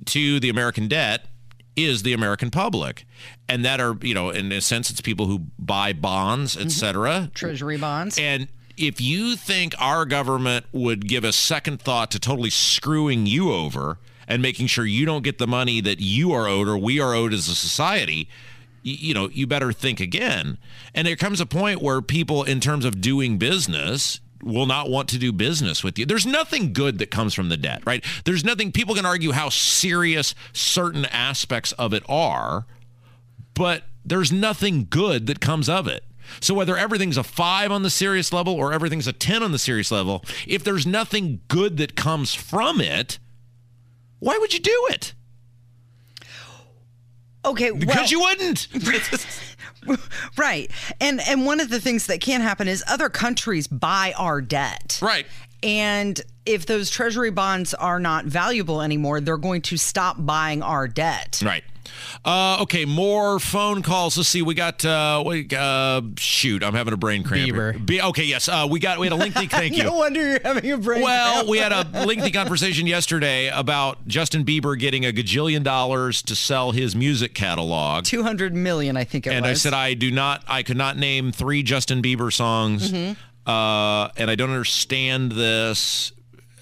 [0.05, 1.27] to the American debt
[1.77, 3.05] is the American public.
[3.47, 6.69] And that are, you know, in a sense, it's people who buy bonds, et mm-hmm.
[6.69, 7.31] cetera.
[7.33, 8.17] Treasury bonds.
[8.17, 13.53] And if you think our government would give a second thought to totally screwing you
[13.53, 16.99] over and making sure you don't get the money that you are owed or we
[16.99, 18.27] are owed as a society,
[18.83, 20.57] y- you know, you better think again.
[20.93, 25.09] And there comes a point where people, in terms of doing business, will not want
[25.09, 26.05] to do business with you.
[26.05, 28.03] There's nothing good that comes from the debt, right?
[28.25, 32.65] There's nothing people can argue how serious certain aspects of it are,
[33.53, 36.03] but there's nothing good that comes of it.
[36.41, 39.59] So whether everything's a 5 on the serious level or everything's a 10 on the
[39.59, 43.19] serious level, if there's nothing good that comes from it,
[44.19, 45.13] why would you do it?
[47.47, 48.67] Okay, Because well- you wouldn't.
[50.37, 50.69] right.
[50.99, 54.99] And and one of the things that can happen is other countries buy our debt.
[55.01, 55.25] Right.
[55.63, 60.87] And if those treasury bonds are not valuable anymore, they're going to stop buying our
[60.87, 61.41] debt.
[61.43, 61.63] Right.
[62.25, 64.17] Uh, okay, more phone calls.
[64.17, 64.41] Let's see.
[64.41, 66.61] We got uh, we, uh shoot.
[66.61, 67.49] I'm having a brain cramp.
[67.49, 67.85] Bieber.
[67.85, 68.49] Be- okay, yes.
[68.49, 69.47] Uh, we got we had a lengthy.
[69.47, 69.83] Thank you.
[69.83, 71.49] no wonder you're having a brain Well, cramp.
[71.49, 76.71] we had a lengthy conversation yesterday about Justin Bieber getting a gajillion dollars to sell
[76.71, 78.03] his music catalog.
[78.03, 79.51] 200 million, I think it And was.
[79.51, 82.91] I said I do not I could not name three Justin Bieber songs.
[82.91, 83.15] Mhm.
[83.47, 86.11] Uh, and I don't understand this.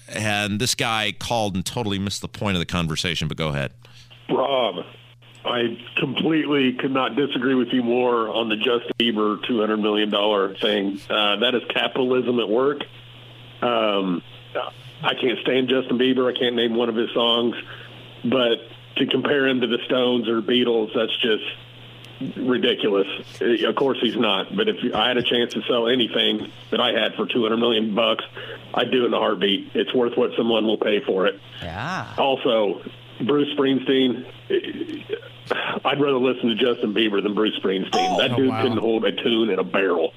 [0.08, 3.72] And this guy called and totally missed the point of the conversation, but go ahead.
[4.30, 4.84] Rob,
[5.44, 10.10] I completely could not disagree with you more on the Justin Bieber $200 million
[10.60, 11.00] thing.
[11.10, 12.82] Uh, that is capitalism at work.
[13.62, 14.22] Um,
[15.02, 16.32] I can't stand Justin Bieber.
[16.32, 17.56] I can't name one of his songs.
[18.24, 18.58] But
[18.96, 21.44] to compare him to the Stones or Beatles, that's just
[22.36, 23.06] ridiculous.
[23.40, 24.54] Of course he's not.
[24.56, 27.94] But if I had a chance to sell anything that I had for 200 million
[27.94, 28.24] bucks,
[28.74, 29.70] I'd do it in a heartbeat.
[29.74, 31.38] It's worth what someone will pay for it.
[31.62, 32.14] Yeah.
[32.18, 32.82] Also,
[33.24, 34.24] Bruce Springsteen.
[35.84, 37.90] I'd rather listen to Justin Bieber than Bruce Springsteen.
[37.94, 38.62] Oh, that Oh, dude wow.
[38.62, 40.12] couldn't hold a tune in a barrel.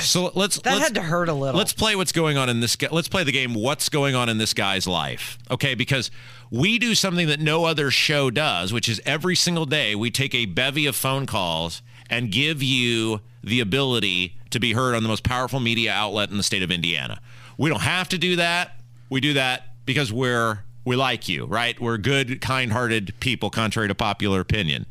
[0.00, 1.58] So let's That let's, had to hurt a little.
[1.58, 2.76] Let's play what's going on in this.
[2.90, 3.54] Let's play the game.
[3.54, 5.38] What's going on in this guy's life?
[5.50, 6.10] Okay, because
[6.50, 10.34] we do something that no other show does, which is every single day we take
[10.34, 15.08] a bevy of phone calls and give you the ability to be heard on the
[15.08, 17.20] most powerful media outlet in the state of Indiana.
[17.56, 18.76] We don't have to do that.
[19.08, 21.78] We do that because we're we like you, right?
[21.80, 24.86] We're good, kind-hearted people, contrary to popular opinion.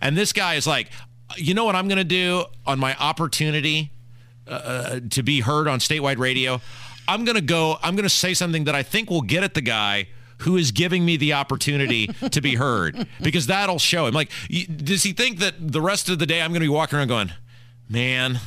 [0.00, 0.90] And this guy is like,
[1.36, 3.90] you know what I'm going to do on my opportunity
[4.46, 6.60] uh, to be heard on statewide radio,
[7.08, 9.54] I'm going to go, I'm going to say something that I think will get at
[9.54, 10.08] the guy
[10.38, 14.14] who is giving me the opportunity to be heard because that'll show him.
[14.14, 14.30] Like,
[14.76, 17.08] does he think that the rest of the day I'm going to be walking around
[17.08, 17.32] going,
[17.88, 18.40] man,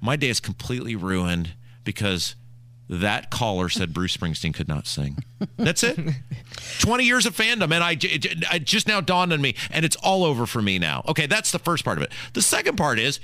[0.00, 2.36] my day is completely ruined because
[2.88, 5.18] that caller said Bruce Springsteen could not sing.
[5.56, 5.98] That's it.
[6.80, 9.96] 20 years of fandom, and I it, it just now dawned on me, and it's
[9.96, 11.04] all over for me now.
[11.08, 12.12] Okay, that's the first part of it.
[12.32, 13.20] The second part is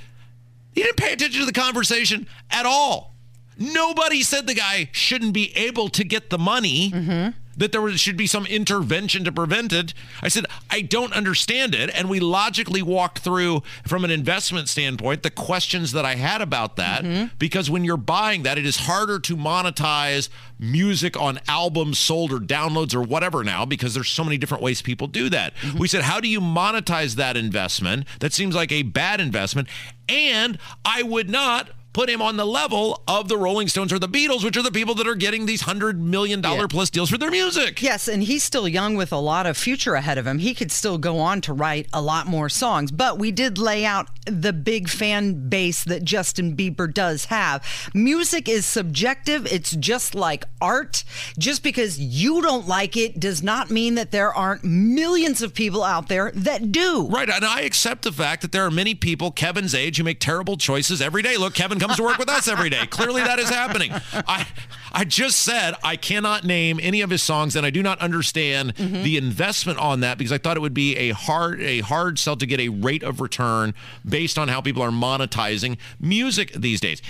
[0.72, 3.14] he didn't pay attention to the conversation at all.
[3.57, 7.38] Nobody said the guy shouldn't be able to get the money, mm-hmm.
[7.56, 9.94] That there was, should be some intervention to prevent it.
[10.22, 11.90] I said, I don't understand it.
[11.94, 16.76] And we logically walked through, from an investment standpoint, the questions that I had about
[16.76, 17.04] that.
[17.04, 17.34] Mm-hmm.
[17.38, 22.38] Because when you're buying that, it is harder to monetize music on albums sold or
[22.38, 25.54] downloads or whatever now because there's so many different ways people do that.
[25.56, 25.78] Mm-hmm.
[25.78, 28.06] We said, how do you monetize that investment?
[28.20, 29.68] That seems like a bad investment.
[30.08, 34.09] And I would not put him on the level of the Rolling Stones or the
[34.09, 37.16] Beatles, which are the people that are getting these hundred million dollar plus deals for
[37.16, 37.80] their music.
[37.80, 40.40] Yes, and he's still young with a lot of future ahead of him.
[40.40, 43.85] He could still go on to write a lot more songs, but we did lay
[43.87, 47.64] out the big fan base that Justin Bieber does have.
[47.94, 51.04] Music is subjective, it's just like art.
[51.38, 55.85] Just because you don't like it does not mean that there aren't millions of people
[55.85, 57.07] out there that do.
[57.09, 60.18] Right, and I accept the fact that there are many people Kevin's age who make
[60.18, 61.37] terrible choices every day.
[61.37, 62.87] Look, Kevin comes to work with us every day.
[62.87, 63.90] Clearly, that is happening.
[64.12, 64.47] I,
[64.92, 68.75] I just said I cannot name any of his songs, and I do not understand
[68.75, 69.03] mm-hmm.
[69.03, 72.37] the investment on that because I thought it would be a hard, a hard sell
[72.37, 77.03] to get a rate of return based on how people are monetizing music these days.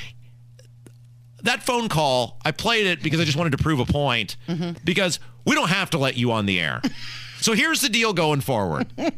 [1.43, 4.37] That phone call, I played it because I just wanted to prove a point.
[4.49, 4.79] Mm-hmm.
[4.83, 6.81] Because we don't have to let you on the air.
[7.45, 8.87] So here's the deal going forward.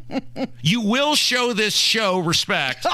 [0.61, 2.85] You will show this show respect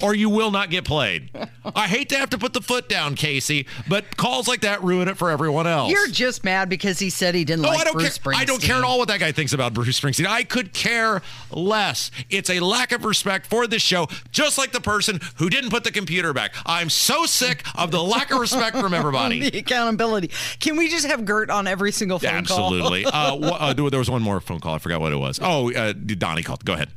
[0.00, 1.30] or you will not get played.
[1.74, 5.08] I hate to have to put the foot down, Casey, but calls like that ruin
[5.08, 5.90] it for everyone else.
[5.90, 8.32] You're just mad because he said he didn't Oh, like I don't Bruce care.
[8.34, 10.26] I don't care at all what that guy thinks about Bruce Springsteen.
[10.26, 11.20] I could care
[11.50, 12.12] less.
[12.30, 15.82] It's a lack of respect for this show, just like the person who didn't put
[15.82, 16.54] the computer back.
[16.64, 19.50] I'm so sick of the lack of respect from everybody.
[19.50, 20.30] the accountability.
[20.60, 22.66] Can we just have Gert on every single phone call?
[22.72, 23.04] Absolutely.
[23.06, 24.75] uh, uh, there was one more phone call.
[24.76, 25.40] I forgot what it was.
[25.42, 26.64] Oh, uh, Donnie called.
[26.64, 26.90] Go ahead.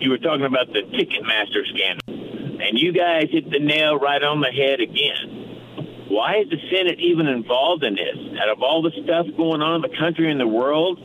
[0.00, 4.40] you were talking about the Ticketmaster scandal, and you guys hit the nail right on
[4.40, 6.08] the head again.
[6.08, 8.16] Why is the Senate even involved in this?
[8.40, 10.98] Out of all the stuff going on in the country and the world,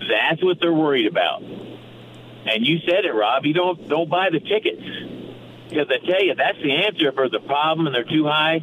[0.00, 1.42] that's what they're worried about.
[1.42, 3.44] And you said it, Rob.
[3.44, 4.82] You don't don't buy the tickets
[5.68, 8.60] because I tell you that's the answer for the problem, and they're too high.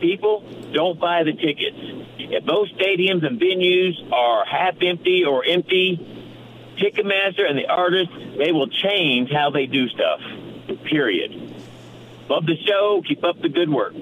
[0.00, 1.76] people, don't buy the tickets.
[2.18, 5.98] If those stadiums and venues are half empty or empty,
[6.78, 10.20] Ticketmaster and the artists, they will change how they do stuff.
[10.84, 11.32] Period.
[12.28, 13.02] Love the show.
[13.06, 13.94] Keep up the good work.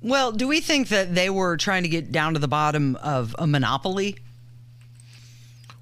[0.00, 3.34] Well, do we think that they were trying to get down to the bottom of
[3.38, 4.16] a monopoly?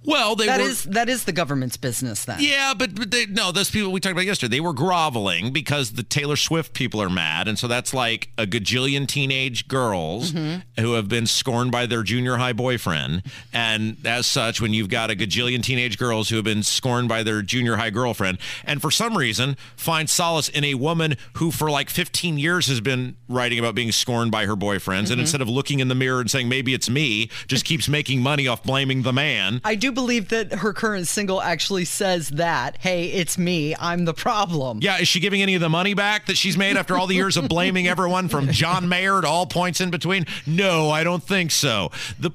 [0.05, 0.67] Well, they That were.
[0.67, 2.39] is that is the government's business then.
[2.41, 5.93] Yeah, but, but they, no, those people we talked about yesterday, they were groveling because
[5.93, 7.49] the Taylor Swift people are mad.
[7.49, 10.81] And so that's like a gajillion teenage girls mm-hmm.
[10.81, 13.23] who have been scorned by their junior high boyfriend.
[13.53, 17.23] And as such, when you've got a gajillion teenage girls who have been scorned by
[17.23, 21.71] their junior high girlfriend, and for some reason find solace in a woman who for
[21.71, 25.21] like 15 years has been writing about being scorned by her boyfriends, and mm-hmm.
[25.21, 28.47] instead of looking in the mirror and saying, maybe it's me, just keeps making money
[28.47, 29.61] off blaming the man.
[29.65, 34.13] I do believe that her current single actually says that, hey, it's me, I'm the
[34.13, 34.81] problem.
[34.83, 37.15] Yeah, is she giving any of the money back that she's made after all the
[37.15, 40.27] years of blaming everyone from John Mayer to all points in between?
[40.47, 41.91] No, I don't think so.
[42.19, 42.31] The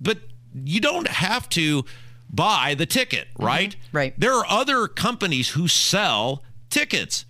[0.00, 0.18] but
[0.52, 1.84] you don't have to
[2.30, 3.44] buy the ticket, mm-hmm.
[3.44, 3.76] right?
[3.92, 4.18] right.
[4.18, 7.24] There are other companies who sell tickets.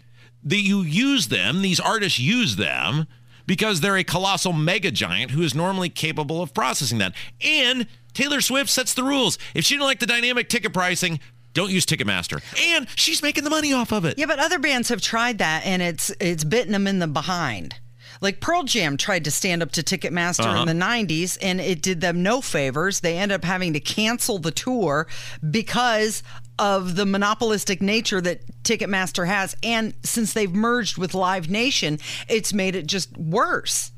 [0.44, 3.08] That you use them, these artists use them
[3.46, 7.14] because they're a colossal mega giant who is normally capable of processing that.
[7.40, 9.38] And Taylor Swift sets the rules.
[9.54, 11.20] If she didn't like the dynamic ticket pricing,
[11.52, 12.42] don't use Ticketmaster.
[12.74, 14.18] And she's making the money off of it.
[14.18, 17.74] Yeah, but other bands have tried that and it's it's bitten them in the behind.
[18.22, 20.62] Like Pearl Jam tried to stand up to Ticketmaster Uh-huh.
[20.62, 23.00] in the 90s and it did them no favors.
[23.00, 25.06] They ended up having to cancel the tour
[25.50, 26.22] because
[26.58, 29.54] of the monopolistic nature that Ticketmaster has.
[29.62, 31.98] And since they've merged with Live Nation,
[32.28, 33.90] it's made it just worse.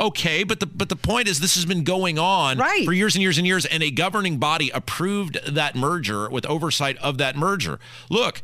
[0.00, 2.84] Okay, but the but the point is this has been going on Right.
[2.84, 6.96] for years and years and years, and a governing body approved that merger with oversight
[6.98, 7.80] of that merger.
[8.08, 8.42] Look,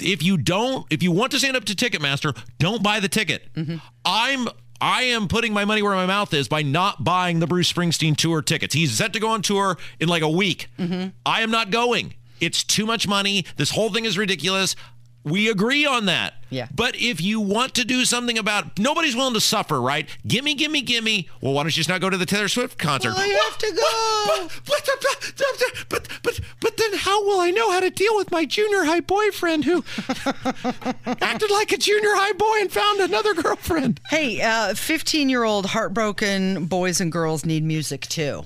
[0.00, 3.52] if you don't, if you want to stand up to Ticketmaster, don't buy the ticket.
[3.54, 3.76] Mm-hmm.
[4.04, 4.48] I'm
[4.80, 8.16] I am putting my money where my mouth is by not buying the Bruce Springsteen
[8.16, 8.74] tour tickets.
[8.74, 10.68] He's set to go on tour in like a week.
[10.78, 11.08] Mm-hmm.
[11.26, 12.14] I am not going.
[12.40, 13.44] It's too much money.
[13.56, 14.76] This whole thing is ridiculous.
[15.24, 16.34] We agree on that.
[16.50, 16.68] Yeah.
[16.74, 20.08] But if you want to do something about nobody's willing to suffer, right?
[20.26, 21.28] Gimme, gimme, gimme.
[21.40, 23.12] Well, why don't you just not go to the Taylor Swift concert?
[23.16, 24.48] I have to go.
[24.48, 28.46] But, but, but, but, but then how will I know how to deal with my
[28.46, 29.84] junior high boyfriend who
[31.06, 34.00] acted like a junior high boy and found another girlfriend?
[34.08, 38.44] Hey, uh, 15 year old heartbroken boys and girls need music too.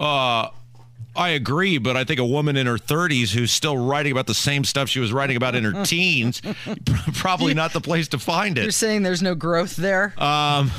[0.00, 0.48] Uh,
[1.16, 4.34] I agree, but I think a woman in her 30s who's still writing about the
[4.34, 6.42] same stuff she was writing about in her teens,
[7.14, 8.62] probably not the place to find it.
[8.62, 10.12] You're saying there's no growth there?
[10.18, 10.70] Um,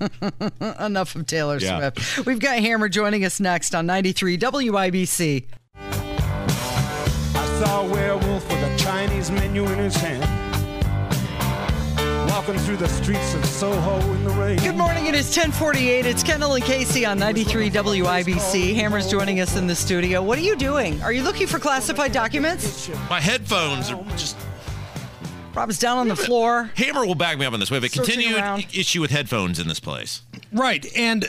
[0.80, 1.90] Enough of Taylor Yeah.
[1.92, 2.26] Swift.
[2.26, 5.44] We've got Hammer joining us next on 93 WIBC.
[5.76, 10.33] I saw a werewolf with a Chinese menu in his hand.
[12.46, 14.58] Walking through the streets of Soho in the rain.
[14.58, 15.06] Good morning.
[15.06, 16.04] It is 1048.
[16.04, 18.74] It's Kendall and Casey on 93 WIBC.
[18.74, 20.22] Hammer's joining us in the studio.
[20.22, 21.02] What are you doing?
[21.02, 22.90] Are you looking for classified documents?
[23.08, 24.36] my headphones are just.
[25.54, 26.70] Rob's down on the floor.
[26.76, 27.70] Hammer will back me up on this.
[27.70, 28.66] We have a Searching continued around.
[28.74, 30.20] issue with headphones in this place.
[30.52, 30.84] Right.
[30.94, 31.24] And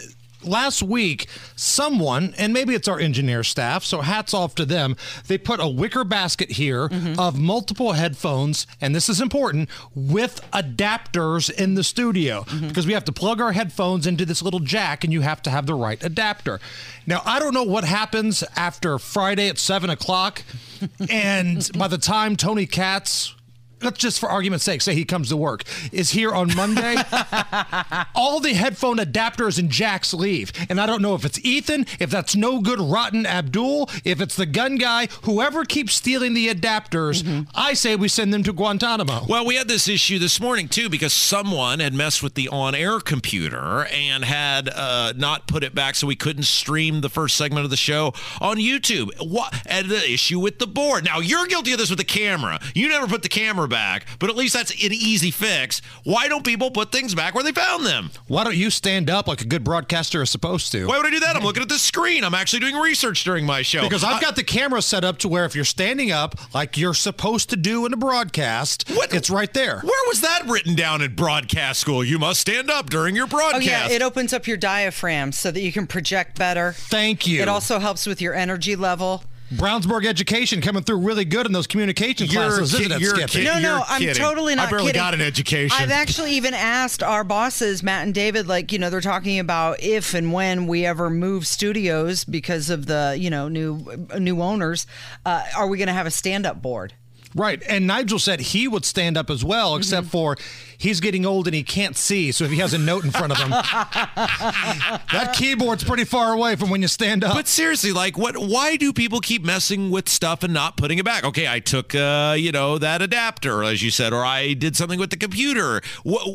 [0.45, 4.95] last week, someone, and maybe it's our engineer staff, so hats off to them,
[5.27, 7.19] they put a wicker basket here mm-hmm.
[7.19, 12.43] of multiple headphones, and this is important, with adapters in the studio.
[12.43, 12.67] Mm-hmm.
[12.67, 15.49] Because we have to plug our headphones into this little jack and you have to
[15.49, 16.59] have the right adapter.
[17.05, 20.43] Now, I don't know what happens after Friday at 7 o'clock,
[21.09, 23.34] and by the time Tony Katz
[23.81, 26.95] let's just for argument's sake say he comes to work is here on monday
[28.15, 32.09] all the headphone adapters and jacks leave and i don't know if it's ethan if
[32.09, 37.45] that's no good rotten abdul if it's the gun guy whoever keeps stealing the adapters
[37.53, 40.89] i say we send them to guantanamo Well, we had this issue this morning too
[40.89, 45.95] because someone had messed with the on-air computer and had uh, not put it back,
[45.95, 49.09] so we couldn't stream the first segment of the show on YouTube.
[49.19, 49.53] What?
[49.65, 51.03] And the issue with the board.
[51.05, 52.59] Now you're guilty of this with the camera.
[52.73, 55.81] You never put the camera back, but at least that's an easy fix.
[56.03, 58.11] Why don't people put things back where they found them?
[58.27, 61.09] why don't you stand up like a good broadcaster is supposed to Why would I
[61.09, 61.35] do that?
[61.35, 62.23] I'm looking at the screen.
[62.23, 63.83] I'm actually doing research during my show.
[63.83, 66.93] because I've got the camera set up to where if you're standing up like you're
[66.93, 69.79] supposed to do in a broadcast, it's right there.
[69.79, 72.03] Where was that written down in broadcast school?
[72.03, 73.55] You must stand up during your oh, broadcast.
[73.55, 73.89] Oh, broadcast.
[73.89, 73.95] yeah.
[73.95, 76.73] It opens up your diaphragm so that you can project better.
[76.73, 77.41] Thank you.
[77.41, 79.23] It also helps with your energy level.
[79.53, 83.15] Brownsburg education coming through really good in those communication You're classes, ki- isn't it, you're
[83.15, 83.43] Skippy?
[83.43, 84.15] No, no, You're I'm kidding.
[84.15, 84.99] totally I not barely kidding.
[85.01, 85.77] got an education.
[85.79, 89.81] I've actually even asked our bosses, Matt and David, like, you know, they're talking about
[89.81, 94.87] if and when we ever move studios because of the, you know, new new owners,
[95.25, 96.93] uh, are we going to have a stand-up board?
[97.35, 97.61] Right.
[97.67, 100.37] And Nigel said he would stand up as well, except for
[100.77, 102.31] he's getting old and he can't see.
[102.31, 106.55] So if he has a note in front of him, that keyboard's pretty far away
[106.55, 107.33] from when you stand up.
[107.35, 108.37] But seriously, like, what?
[108.37, 111.25] Why do people keep messing with stuff and not putting it back?
[111.25, 114.97] Okay, I took, uh, you know, that adapter, as you said, or I did something
[114.97, 115.81] with the computer.
[116.03, 116.25] What,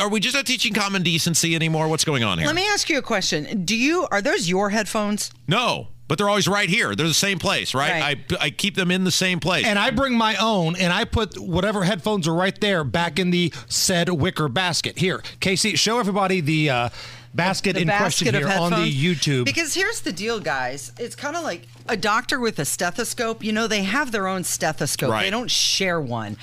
[0.00, 1.88] are we just not teaching common decency anymore?
[1.88, 2.46] What's going on here?
[2.46, 3.64] Let me ask you a question.
[3.64, 5.32] Do you are those your headphones?
[5.48, 6.94] no, but they're always right here.
[6.94, 8.02] They're the same place, right?
[8.02, 9.64] I I keep them in the same place.
[9.66, 13.30] And I bring my own, and I put whatever headphones are right there back in
[13.30, 14.98] the said wicker basket.
[14.98, 16.88] Here, Casey, show everybody the uh,
[17.34, 18.90] basket The in question basket of here on the?
[18.90, 19.44] YouTube.
[19.44, 20.92] Because here's the deal, guys.
[20.98, 23.44] It's kind of like a doctor with a stethoscope.
[23.44, 25.10] You know, they have their own stethoscope.
[25.10, 25.24] Right.
[25.24, 26.36] They don't share one.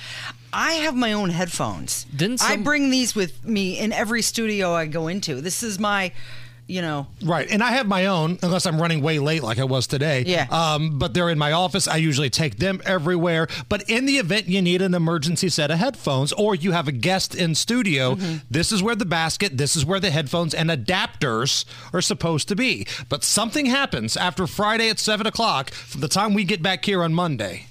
[0.52, 2.04] I have my own headphones.
[2.14, 5.40] Didn't I bring these with me in every studio I go into?
[5.40, 6.12] This is my,
[6.66, 9.64] you know, Right, and I have my own, unless I'm running way late like I
[9.64, 10.24] was today.
[10.26, 10.46] Yeah.
[10.50, 11.86] Um, but they're in my office.
[11.86, 13.48] I usually take them everywhere.
[13.68, 16.92] But in the event you need an emergency set of headphones, or you have a
[16.92, 18.36] guest in studio, Mm-hmm.
[18.50, 22.56] this is where the basket, this is where the headphones and adapters are supposed to
[22.56, 22.86] be.
[23.08, 27.02] But something happens after Friday at seven o'clock from the time we get back here
[27.02, 27.66] on Monday.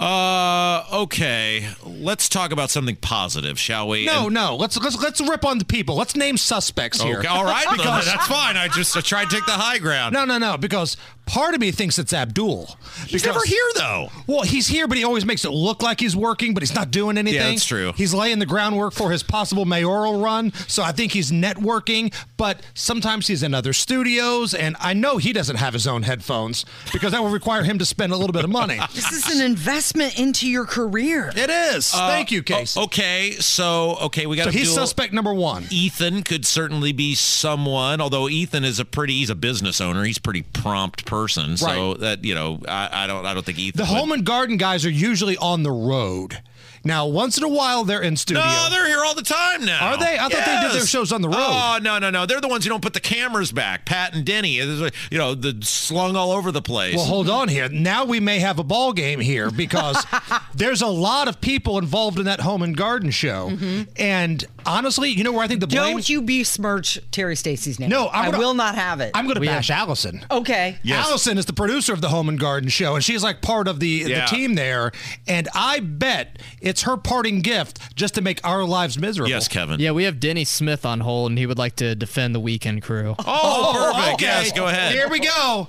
[0.00, 1.68] Uh, okay.
[1.84, 4.06] Let's talk about something positive, shall we?
[4.06, 4.56] No, And- no.
[4.56, 5.94] Let's let's let's rip on the people.
[5.94, 7.18] Let's name suspects here.
[7.18, 8.56] Okay, all right, Because- that's fine.
[8.56, 10.14] I just I tried to take the high ground.
[10.14, 10.56] No, no, no.
[10.56, 10.96] Because
[11.30, 12.76] part of me thinks it's Abdul.
[13.06, 14.08] He's never here though.
[14.26, 16.90] Well, he's here, but he always makes it look like he's working, but he's not
[16.90, 17.40] doing anything.
[17.40, 17.92] that's true.
[17.96, 22.12] He's laying the groundwork for his possible mayoral run, so I think he's networking.
[22.36, 26.64] But sometimes he's in other studios, and I know he doesn't have his own headphones
[26.92, 28.78] because that will require him to spend a little bit of money.
[28.94, 31.32] this is an investment into your career.
[31.36, 31.92] It is.
[31.94, 32.76] Uh, Thank you, Case.
[32.76, 34.44] o- okay, so okay, we got.
[34.44, 35.66] So he's suspect number one.
[35.70, 39.14] Ethan could certainly be someone, although Ethan is a pretty.
[39.20, 40.02] He's a business owner.
[40.04, 41.19] He's a pretty prompt person.
[41.28, 42.00] So Right.
[42.00, 43.24] that you know, I, I don't.
[43.26, 43.78] I don't think Ethan.
[43.78, 46.42] The would- home and garden guys are usually on the road.
[46.82, 48.42] Now, once in a while, they're in studio.
[48.42, 49.90] No, they're here all the time now.
[49.90, 50.14] Are they?
[50.18, 51.36] I thought they did their shows on the road.
[51.38, 52.24] Oh no, no, no!
[52.24, 53.84] They're the ones who don't put the cameras back.
[53.84, 56.96] Pat and Denny, uh, you know, the slung all over the place.
[56.96, 57.68] Well, hold on here.
[57.68, 60.02] Now we may have a ball game here because
[60.54, 63.50] there's a lot of people involved in that home and garden show.
[63.50, 63.82] Mm-hmm.
[63.96, 67.88] And honestly, you know where I think the blame Don't you besmirch Terry Stacy's name.
[67.90, 69.10] No, I'm gonna- will not have it.
[69.14, 70.24] I'm going to bash Allison.
[70.30, 70.78] Okay.
[70.82, 71.06] Yes.
[71.06, 73.80] Allison is the producer of the Home and Garden Show, and she's like part of
[73.80, 74.20] the, Yeah.
[74.26, 74.92] the team there.
[75.26, 79.30] And I bet it's her parting gift just to make our lives miserable.
[79.30, 79.80] Yes, Kevin.
[79.80, 82.82] Yeah, we have Denny Smith on hold, and he would like to defend the weekend
[82.82, 83.14] crew.
[83.18, 84.08] Oh, perfect.
[84.08, 84.24] Oh, okay.
[84.26, 84.92] Yes, go ahead.
[84.92, 85.68] Here we go.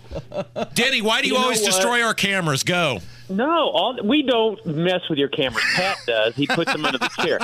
[0.73, 1.71] Denny, why do you, You know always what?
[1.71, 2.63] destroy our cameras?
[2.63, 2.99] Go.
[3.35, 5.63] No, all, we don't mess with your cameras.
[5.75, 6.35] Pat does.
[6.35, 7.39] He puts them under the chair.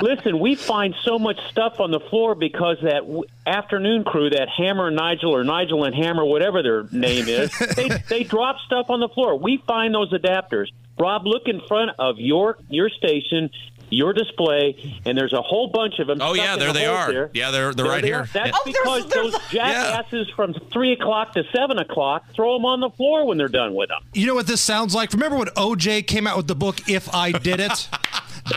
[0.00, 4.48] Listen, we find so much stuff on the floor because that w- afternoon crew, that
[4.48, 8.90] Hammer and Nigel or Nigel and Hammer, whatever their name is, they, they drop stuff
[8.90, 9.38] on the floor.
[9.38, 10.66] We find those adapters.
[10.98, 13.50] Rob, look in front of your your station,
[13.90, 16.18] your display, and there's a whole bunch of them.
[16.20, 17.12] Oh, yeah, there a they are.
[17.12, 17.30] there.
[17.34, 18.16] Yeah, they're they're There right they here.
[18.20, 18.28] are.
[18.32, 22.90] That's Oh, because those jackasses from three o'clock to seven o'clock throw them on the
[22.90, 24.02] floor when they're done with them.
[24.12, 25.12] You know what this sounds like?
[25.12, 27.88] Remember when OJ came out with the book If I Did It?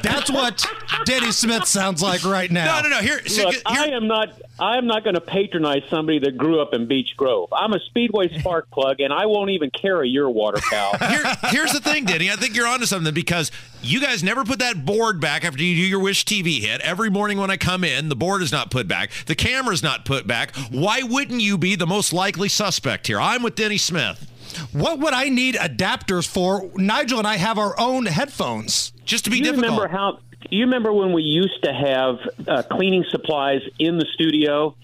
[0.01, 0.65] That's what
[1.05, 2.81] Denny Smith sounds like right now.
[2.81, 3.01] No, no, no.
[3.01, 4.41] Here, Look, I am not.
[4.59, 7.49] I am not going to patronize somebody that grew up in Beech Grove.
[7.51, 10.91] I'm a Speedway spark plug, and I won't even carry your water cow.
[11.09, 12.29] Here, here's the thing, Denny.
[12.31, 15.75] I think you're onto something because you guys never put that board back after you
[15.75, 16.81] do your WISH-TV hit.
[16.81, 19.11] Every morning when I come in, the board is not put back.
[19.25, 20.55] The camera's not put back.
[20.71, 23.19] Why wouldn't you be the most likely suspect here?
[23.19, 24.29] I'm with Denny Smith.
[24.71, 26.69] What would I need adapters for?
[26.75, 28.92] Nigel and I have our own headphones.
[29.05, 30.19] Just to Do you remember how?
[30.49, 34.75] Do you remember when we used to have uh, cleaning supplies in the studio?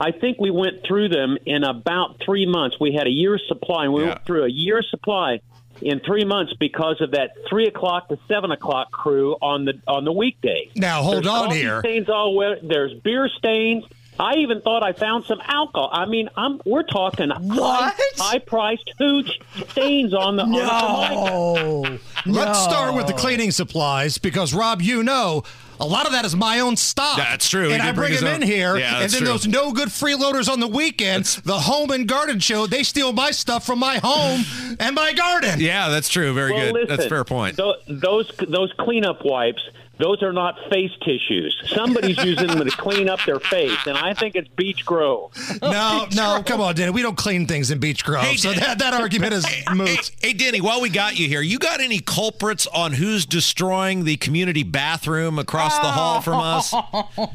[0.00, 2.76] I think we went through them in about three months.
[2.80, 5.40] We had a year's supply, and we went through a year's supply
[5.80, 10.04] in three months because of that three o'clock to seven o'clock crew on the on
[10.04, 10.70] the weekday.
[10.76, 11.80] Now, hold There's on here.
[11.80, 12.58] Stains all wet.
[12.62, 13.84] There's beer stains.
[14.18, 15.90] I even thought I found some alcohol.
[15.92, 19.38] I mean, I'm we're talking high, high priced hooch
[19.70, 21.82] stains on the on
[22.26, 25.44] the Let's start with the cleaning supplies because Rob, you know.
[25.80, 27.16] A lot of that is my own stock.
[27.18, 27.70] That's true.
[27.70, 29.28] And I bring bring them in here, Yeah, and then true.
[29.28, 33.30] those no good freeloaders on the weekend, the home and garden show, they steal my
[33.30, 34.44] stuff from my home
[34.80, 35.60] and my garden.
[35.60, 36.34] Yeah, that's true.
[36.34, 36.74] Very Well, good.
[36.74, 37.56] listen, that's a fair point.
[37.56, 39.62] tho- those those cleanup wipes,
[39.98, 41.60] those are not face tissues.
[41.74, 45.32] Somebody's using them to clean up their face, and I think it's Beech Grove.
[45.60, 46.90] No, no, come on, Danny.
[46.90, 50.10] We don't clean things in Beech Grove, so that, that argument is moot.
[50.22, 54.16] Hey, Denny, while we got you here, you got any culprits on who's destroying the
[54.16, 56.74] community bathroom across the hall from us?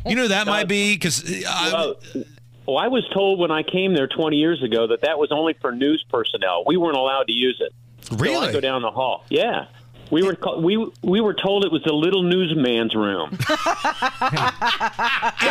[0.05, 2.24] You know who that might be uh, because uh, Well,
[2.66, 5.53] well, I was told when I came there 20 years ago that that was only
[5.61, 6.64] for news personnel.
[6.66, 7.74] We weren't allowed to use it.
[8.01, 8.53] So I Really?
[8.53, 9.26] go down the hall.
[9.30, 9.66] Yeah.
[10.14, 13.32] We were call- we we were told it was the little newsman's room.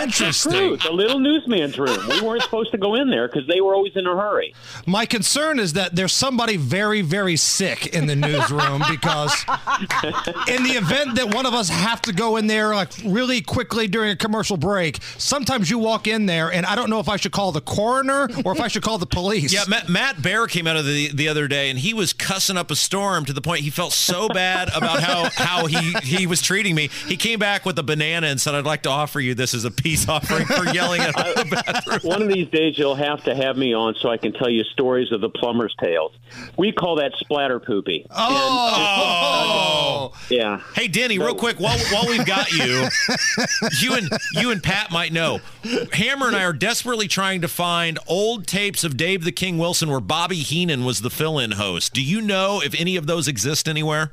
[0.01, 0.53] Interesting.
[0.53, 1.99] True, the little newsman's room.
[2.09, 4.55] We weren't supposed to go in there because they were always in a hurry.
[4.87, 9.45] My concern is that there's somebody very, very sick in the newsroom because
[10.49, 13.89] in the event that one of us have to go in there like really quickly
[13.89, 17.17] during a commercial break, sometimes you walk in there and I don't know if I
[17.17, 19.53] should call the coroner or if I should call the police.
[19.53, 22.57] Yeah, Matt, Matt Bear came out of the the other day, and he was cussing
[22.57, 26.27] up a storm to the point he felt so bad about how how he he
[26.27, 26.89] was treating me.
[27.07, 29.65] He came back with a banana and said, "I'd like to offer you this as
[29.65, 33.35] a peace offering for yelling at the bathroom." One of these days, you'll have to
[33.35, 36.13] have me on so I can tell you stories of the plumber's tales.
[36.57, 38.07] We call that splatter poopy.
[38.11, 40.61] Oh, yeah.
[40.75, 42.89] Hey, Denny, real quick, while while we've got you,
[43.81, 45.41] you and you and Pat might know.
[45.93, 49.91] Hammer and I are desperately trying to find old tapes of Dave the King Wilson
[49.91, 51.93] where Bobby Heenan was the fill-in host.
[51.93, 54.13] Do you know if any of those exist anywhere?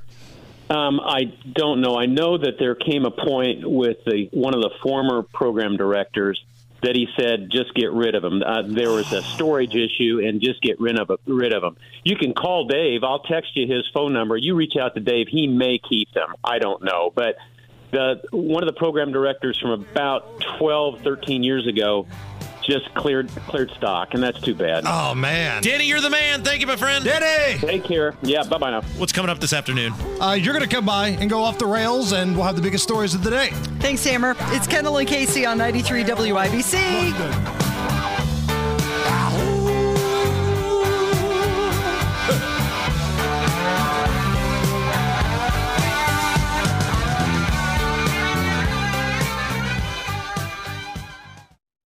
[0.69, 1.97] Um, I don't know.
[1.97, 6.43] I know that there came a point with the one of the former program directors
[6.81, 8.41] that he said just get rid of him.
[8.41, 11.77] Uh, there was a storage issue, and just get rid of rid of him.
[12.03, 13.03] You can call Dave.
[13.03, 14.37] I'll text you his phone number.
[14.37, 15.27] You reach out to Dave.
[15.27, 16.35] He may keep them.
[16.43, 17.35] I don't know, but
[17.91, 22.05] the one of the program directors from about 12, 13 years ago
[22.69, 24.83] just cleared cleared stock, and that's too bad.
[24.85, 26.43] Oh man, Denny, you're the man.
[26.43, 27.03] Thank you, my friend.
[27.03, 28.15] Denny, take care.
[28.21, 28.81] Yeah, bye bye now.
[28.97, 29.93] What's coming up this afternoon?
[30.21, 32.61] Uh, you're going to come by and go off the rails, and we'll have the
[32.61, 33.49] biggest stories of the day.
[33.79, 34.35] Thanks, Hammer.
[34.51, 38.28] It's Kendall and Casey on 93 WIBC.